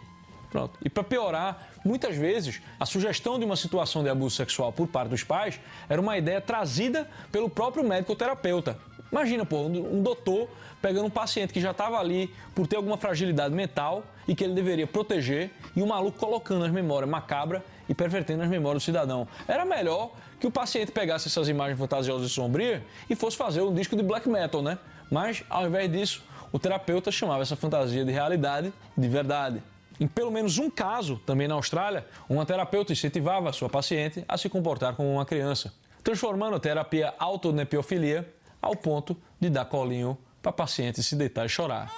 Pronto. 0.51 0.79
E 0.85 0.91
para 0.91 1.03
piorar, 1.03 1.69
muitas 1.85 2.15
vezes 2.15 2.61
a 2.79 2.85
sugestão 2.85 3.39
de 3.39 3.45
uma 3.45 3.57
situação 3.57 4.03
de 4.03 4.11
abuso 4.11 4.37
sexual 4.37 4.71
por 4.71 4.87
parte 4.87 5.09
dos 5.09 5.25
pais 5.25 5.59
era 5.89 6.01
uma 6.01 6.17
ideia 6.19 6.41
trazida 6.41 7.09
pelo 7.33 7.49
próprio 7.49 7.83
médico 7.83 8.15
terapeuta. 8.15 8.79
Imagina, 9.11 9.47
pô, 9.47 9.59
um 9.59 10.03
doutor 10.03 10.49
pegando 10.83 11.07
um 11.07 11.11
paciente 11.11 11.53
que 11.53 11.61
já 11.61 11.71
estava 11.71 11.99
ali 11.99 12.33
por 12.55 12.67
ter 12.67 12.77
alguma 12.77 12.97
fragilidade 12.97 13.55
mental 13.55 14.05
e 14.27 14.35
que 14.35 14.45
ele 14.45 14.55
deveria 14.55 14.87
proteger 14.87 15.51
e 15.75 15.83
o 15.83 15.87
maluco 15.87 16.19
colocando 16.19 16.65
as 16.65 16.73
memórias 16.73 17.11
macabras 17.11 17.63
e 17.89 17.95
pervertendo 17.95 18.43
as 18.43 18.49
memórias 18.49 18.83
do 18.83 18.85
cidadão. 18.85 19.27
Era 19.47 19.65
melhor 19.65 20.13
que 20.41 20.47
o 20.47 20.51
paciente 20.51 20.93
pegasse 20.93 21.29
essas 21.29 21.49
imagens 21.49 21.79
fantasiosas 21.79 22.31
e 22.31 22.33
sombrias 22.33 22.83
e 23.09 23.15
fosse 23.15 23.37
fazer 23.37 23.63
um 23.63 23.73
disco 23.73 23.97
de 23.97 24.03
black 24.03 24.29
metal, 24.29 24.61
né? 24.63 24.79
Mas, 25.11 25.43
ao 25.49 25.67
invés 25.67 25.91
disso, 25.91 26.25
o 26.53 26.59
terapeuta 26.59 27.11
chamava 27.11 27.43
essa 27.43 27.57
fantasia 27.57 28.05
de 28.05 28.13
realidade 28.13 28.73
de 28.97 29.09
verdade. 29.09 29.63
Em 29.99 30.07
pelo 30.07 30.31
menos 30.31 30.59
um 30.59 30.69
caso, 30.69 31.17
também 31.25 31.49
na 31.49 31.55
Austrália, 31.55 32.07
uma 32.29 32.45
terapeuta 32.45 32.93
incentivava 32.93 33.49
a 33.49 33.53
sua 33.53 33.69
paciente 33.69 34.25
a 34.29 34.37
se 34.37 34.49
comportar 34.49 34.95
como 34.95 35.11
uma 35.11 35.25
criança, 35.25 35.73
transformando 36.05 36.57
a 36.57 36.61
terapia 36.61 37.15
autonepiofilia 37.19 38.29
ao 38.67 38.77
ponto 38.77 39.17
de 39.41 39.49
dar 39.49 39.65
colinho 39.65 40.19
para 40.43 40.51
a 40.51 40.53
paciente 40.53 41.03
se 41.03 41.15
deitar 41.17 41.47
e 41.47 41.49
chorar. 41.49 41.91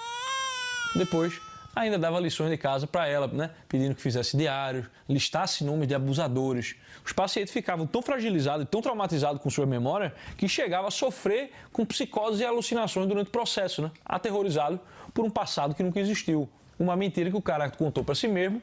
Depois, 0.95 1.39
ainda 1.75 1.97
dava 1.97 2.19
lições 2.19 2.49
de 2.49 2.57
casa 2.57 2.85
para 2.87 3.07
ela, 3.07 3.27
né? 3.27 3.51
pedindo 3.67 3.95
que 3.95 4.01
fizesse 4.01 4.37
diários, 4.37 4.85
listasse 5.07 5.63
nomes 5.63 5.87
de 5.87 5.95
abusadores. 5.95 6.75
Os 7.05 7.11
pacientes 7.11 7.51
ficavam 7.53 7.87
tão 7.87 8.01
fragilizados 8.01 8.65
e 8.65 8.67
tão 8.67 8.81
traumatizados 8.81 9.41
com 9.41 9.49
sua 9.49 9.65
memória 9.65 10.13
que 10.37 10.47
chegava 10.47 10.87
a 10.87 10.91
sofrer 10.91 11.51
com 11.71 11.85
psicoses 11.85 12.39
e 12.39 12.45
alucinações 12.45 13.07
durante 13.07 13.27
o 13.27 13.31
processo, 13.31 13.81
né? 13.81 13.91
aterrorizado 14.05 14.79
por 15.13 15.25
um 15.25 15.29
passado 15.29 15.73
que 15.73 15.83
nunca 15.83 15.99
existiu. 15.99 16.49
Uma 16.77 16.95
mentira 16.95 17.29
que 17.29 17.37
o 17.37 17.41
cara 17.41 17.69
contou 17.69 18.03
para 18.03 18.15
si 18.15 18.27
mesmo 18.27 18.61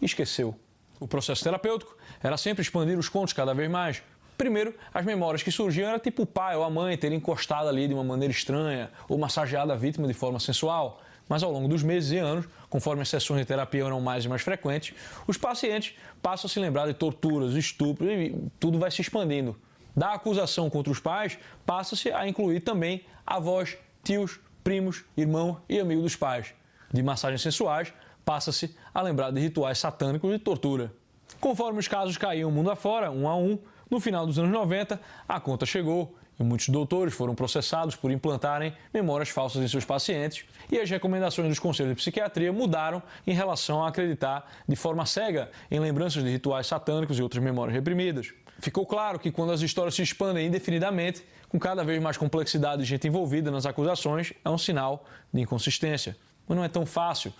e 0.00 0.04
esqueceu. 0.04 0.54
O 0.98 1.08
processo 1.08 1.42
terapêutico 1.42 1.96
era 2.22 2.36
sempre 2.36 2.62
expandir 2.62 2.98
os 2.98 3.08
contos 3.08 3.32
cada 3.32 3.54
vez 3.54 3.70
mais. 3.70 4.02
Primeiro, 4.40 4.74
as 4.94 5.04
memórias 5.04 5.42
que 5.42 5.52
surgiam 5.52 5.90
era 5.90 5.98
tipo 5.98 6.22
o 6.22 6.26
pai 6.26 6.56
ou 6.56 6.64
a 6.64 6.70
mãe 6.70 6.96
terem 6.96 7.18
encostado 7.18 7.68
ali 7.68 7.86
de 7.86 7.92
uma 7.92 8.02
maneira 8.02 8.32
estranha 8.32 8.90
ou 9.06 9.18
massageado 9.18 9.70
a 9.70 9.76
vítima 9.76 10.08
de 10.08 10.14
forma 10.14 10.40
sensual. 10.40 11.02
Mas 11.28 11.42
ao 11.42 11.52
longo 11.52 11.68
dos 11.68 11.82
meses 11.82 12.10
e 12.12 12.16
anos, 12.16 12.46
conforme 12.70 13.02
as 13.02 13.10
sessões 13.10 13.40
de 13.40 13.44
terapia 13.44 13.84
eram 13.84 14.00
mais 14.00 14.24
e 14.24 14.30
mais 14.30 14.40
frequentes, 14.40 14.96
os 15.26 15.36
pacientes 15.36 15.94
passam 16.22 16.46
a 16.46 16.50
se 16.50 16.58
lembrar 16.58 16.86
de 16.86 16.94
torturas, 16.94 17.52
estupros 17.52 18.08
e 18.08 18.34
tudo 18.58 18.78
vai 18.78 18.90
se 18.90 19.02
expandindo. 19.02 19.60
Da 19.94 20.14
acusação 20.14 20.70
contra 20.70 20.90
os 20.90 20.98
pais, 20.98 21.36
passa-se 21.66 22.10
a 22.10 22.26
incluir 22.26 22.60
também 22.60 23.04
avós, 23.26 23.76
tios, 24.02 24.40
primos, 24.64 25.04
irmãos 25.18 25.58
e 25.68 25.78
amigos 25.78 26.04
dos 26.04 26.16
pais. 26.16 26.54
De 26.90 27.02
massagens 27.02 27.42
sensuais, 27.42 27.92
passa-se 28.24 28.74
a 28.94 29.02
lembrar 29.02 29.32
de 29.32 29.40
rituais 29.42 29.76
satânicos 29.76 30.32
de 30.32 30.38
tortura. 30.38 30.90
Conforme 31.38 31.78
os 31.78 31.86
casos 31.86 32.16
caíam 32.16 32.50
mundo 32.50 32.70
afora, 32.70 33.10
um 33.10 33.28
a 33.28 33.36
um, 33.36 33.58
no 33.90 34.00
final 34.00 34.26
dos 34.26 34.38
anos 34.38 34.50
90, 34.52 35.00
a 35.28 35.40
conta 35.40 35.66
chegou 35.66 36.16
e 36.38 36.42
muitos 36.42 36.68
doutores 36.68 37.12
foram 37.12 37.34
processados 37.34 37.94
por 37.94 38.10
implantarem 38.10 38.72
memórias 38.94 39.28
falsas 39.28 39.62
em 39.62 39.68
seus 39.68 39.84
pacientes 39.84 40.46
e 40.70 40.78
as 40.78 40.88
recomendações 40.88 41.48
dos 41.48 41.58
conselhos 41.58 41.90
de 41.90 41.96
psiquiatria 41.96 42.52
mudaram 42.52 43.02
em 43.26 43.34
relação 43.34 43.84
a 43.84 43.88
acreditar 43.88 44.50
de 44.66 44.74
forma 44.74 45.04
cega 45.04 45.50
em 45.70 45.78
lembranças 45.78 46.24
de 46.24 46.30
rituais 46.30 46.66
satânicos 46.66 47.18
e 47.18 47.22
outras 47.22 47.42
memórias 47.42 47.74
reprimidas. 47.74 48.32
Ficou 48.60 48.86
claro 48.86 49.18
que 49.18 49.30
quando 49.30 49.52
as 49.52 49.60
histórias 49.60 49.94
se 49.94 50.02
expandem 50.02 50.46
indefinidamente, 50.46 51.24
com 51.48 51.58
cada 51.58 51.82
vez 51.82 52.00
mais 52.00 52.16
complexidade 52.16 52.82
de 52.82 52.88
gente 52.88 53.08
envolvida 53.08 53.50
nas 53.50 53.66
acusações, 53.66 54.32
é 54.44 54.50
um 54.50 54.58
sinal 54.58 55.04
de 55.32 55.40
inconsistência. 55.40 56.16
Mas 56.46 56.56
não 56.56 56.64
é 56.64 56.68
tão 56.68 56.86
fácil 56.86 57.32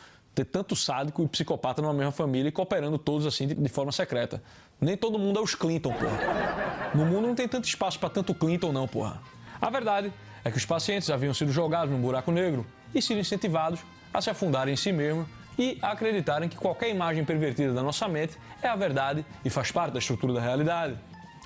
ter 0.45 0.51
tanto 0.51 0.75
sádico 0.75 1.23
e 1.23 1.29
psicopata 1.29 1.83
numa 1.83 1.93
mesma 1.93 2.13
família 2.13 2.49
e 2.49 2.53
cooperando 2.53 2.99
todos 2.99 3.27
assim 3.27 3.47
de, 3.47 3.55
de 3.55 3.69
forma 3.69 3.93
secreta. 3.93 4.43
Nem 4.81 4.97
todo 4.97 5.19
mundo 5.19 5.39
é 5.39 5.43
os 5.43 5.55
Clinton, 5.55 5.93
porra. 5.93 6.91
No 6.95 7.05
mundo 7.05 7.29
não 7.29 7.35
tem 7.35 7.47
tanto 7.47 7.69
espaço 7.69 7.99
para 7.99 8.09
tanto 8.09 8.35
Clinton, 8.35 8.73
não, 8.73 8.89
porra. 8.89 9.21
A 9.61 9.69
verdade 9.69 10.13
é 10.43 10.51
que 10.51 10.57
os 10.57 10.65
pacientes 10.65 11.11
haviam 11.11 11.35
sido 11.35 11.53
jogados 11.53 11.93
num 11.93 12.01
buraco 12.01 12.33
negro 12.33 12.67
e 12.95 13.03
sido 13.03 13.21
incentivados 13.21 13.81
a 14.13 14.21
se 14.21 14.31
afundarem 14.31 14.75
em 14.75 14.77
si 14.77 14.93
mesmos 14.93 15.27
e 15.59 15.79
a 15.83 15.93
acreditarem 15.93 16.49
que 16.49 16.57
qualquer 16.57 16.89
imagem 16.89 17.25
pervertida 17.25 17.75
da 17.75 17.83
nossa 17.83 18.09
mente 18.09 18.39
é 18.63 18.69
a 18.69 18.77
verdade 18.77 19.25
e 19.45 19.51
faz 19.51 19.71
parte 19.71 19.93
da 19.93 19.99
estrutura 19.99 20.33
da 20.33 20.41
realidade. 20.41 20.97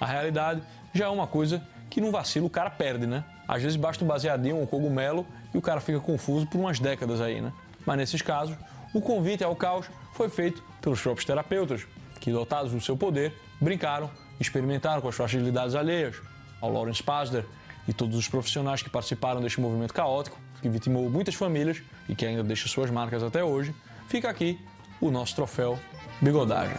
A 0.01 0.07
realidade 0.07 0.63
já 0.93 1.07
é 1.07 1.09
uma 1.09 1.27
coisa 1.27 1.67
que 1.91 2.01
num 2.01 2.13
vacilo 2.13 2.47
o 2.47 2.51
cara 2.51 2.71
perde, 2.71 3.07
né? 3.07 3.25
Às 3.47 3.63
vezes 3.63 3.77
basta 3.77 4.05
um 4.05 4.07
baseadinho 4.07 4.57
ou 4.57 4.63
um 4.63 4.67
cogumelo 4.67 5.27
e 5.53 5.59
o 5.59 5.63
cara 5.63 5.81
fica 5.81 5.99
confuso 5.99 6.47
por 6.47 6.59
umas 6.59 6.79
décadas 6.79 7.21
aí, 7.21 7.41
né? 7.41 7.53
Mas 7.85 7.97
nesses 7.97 8.23
casos, 8.23 8.57
o 8.95 9.01
convite 9.01 9.43
ao 9.43 9.55
caos 9.57 9.87
foi 10.13 10.29
feito 10.29 10.63
pelos 10.81 11.01
próprios 11.03 11.27
terapeutas, 11.27 11.85
que, 12.21 12.31
dotados 12.31 12.73
do 12.73 12.81
seu 12.81 12.97
poder, 12.97 13.35
brincaram, 13.61 14.09
experimentaram 14.39 15.03
com 15.03 15.09
as 15.09 15.15
fragilidades 15.15 15.75
alheias. 15.75 16.17
Ao 16.61 16.73
Lawrence 16.73 17.03
Pasder 17.03 17.45
e 17.87 17.93
todos 17.93 18.17
os 18.17 18.29
profissionais 18.29 18.83
que 18.83 18.89
participaram 18.89 19.43
deste 19.43 19.61
movimento 19.61 19.93
caótico, 19.93 20.39
que 20.63 20.69
vitimou 20.69 21.11
muitas 21.11 21.35
famílias 21.35 21.83
e 22.09 22.15
que 22.15 22.25
ainda 22.25 22.43
deixa 22.43 22.69
suas 22.69 22.91
marcas 22.91 23.23
até 23.23 23.45
hoje, 23.45 23.75
fica 24.09 24.31
aqui 24.31 24.59
o 25.01 25.11
nosso 25.11 25.35
troféu 25.35 25.79
Bigodagem. 26.23 26.79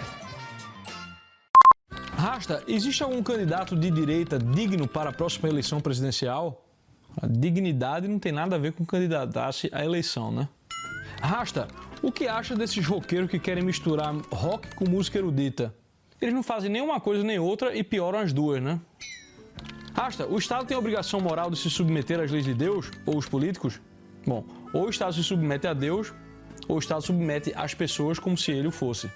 Rasta, 2.17 2.63
existe 2.67 3.03
algum 3.03 3.21
candidato 3.21 3.75
de 3.75 3.91
direita 3.91 4.39
digno 4.39 4.87
para 4.87 5.09
a 5.09 5.13
próxima 5.13 5.49
eleição 5.49 5.81
presidencial? 5.81 6.65
A 7.21 7.27
dignidade 7.27 8.07
não 8.07 8.17
tem 8.17 8.31
nada 8.31 8.55
a 8.55 8.59
ver 8.59 8.71
com 8.71 8.85
candidatar-se 8.85 9.69
à 9.71 9.83
eleição, 9.85 10.31
né? 10.31 10.47
Rasta, 11.21 11.67
o 12.05 12.11
que 12.11 12.27
acha 12.27 12.55
desses 12.55 12.85
roqueiros 12.85 13.31
que 13.31 13.39
querem 13.39 13.63
misturar 13.63 14.13
rock 14.31 14.75
com 14.75 14.87
música 14.87 15.17
erudita? 15.17 15.73
Eles 16.21 16.35
não 16.35 16.43
fazem 16.43 16.69
nenhuma 16.69 16.99
coisa 16.99 17.23
nem 17.23 17.39
outra 17.39 17.75
e 17.75 17.83
pioram 17.83 18.19
as 18.19 18.31
duas, 18.31 18.61
né? 18.61 18.79
Rasta, 19.91 20.27
o 20.27 20.37
Estado 20.37 20.67
tem 20.67 20.75
a 20.75 20.79
obrigação 20.79 21.19
moral 21.19 21.49
de 21.49 21.57
se 21.57 21.67
submeter 21.67 22.19
às 22.19 22.29
leis 22.29 22.45
de 22.45 22.53
Deus 22.53 22.91
ou 23.07 23.17
os 23.17 23.27
políticos? 23.27 23.81
Bom, 24.23 24.45
ou 24.71 24.85
o 24.85 24.89
Estado 24.89 25.13
se 25.13 25.23
submete 25.23 25.65
a 25.65 25.73
Deus 25.73 26.13
ou 26.67 26.75
o 26.75 26.79
Estado 26.79 27.01
submete 27.01 27.51
as 27.55 27.73
pessoas 27.73 28.19
como 28.19 28.37
se 28.37 28.51
ele 28.51 28.67
o 28.67 28.71
fosse. 28.71 29.09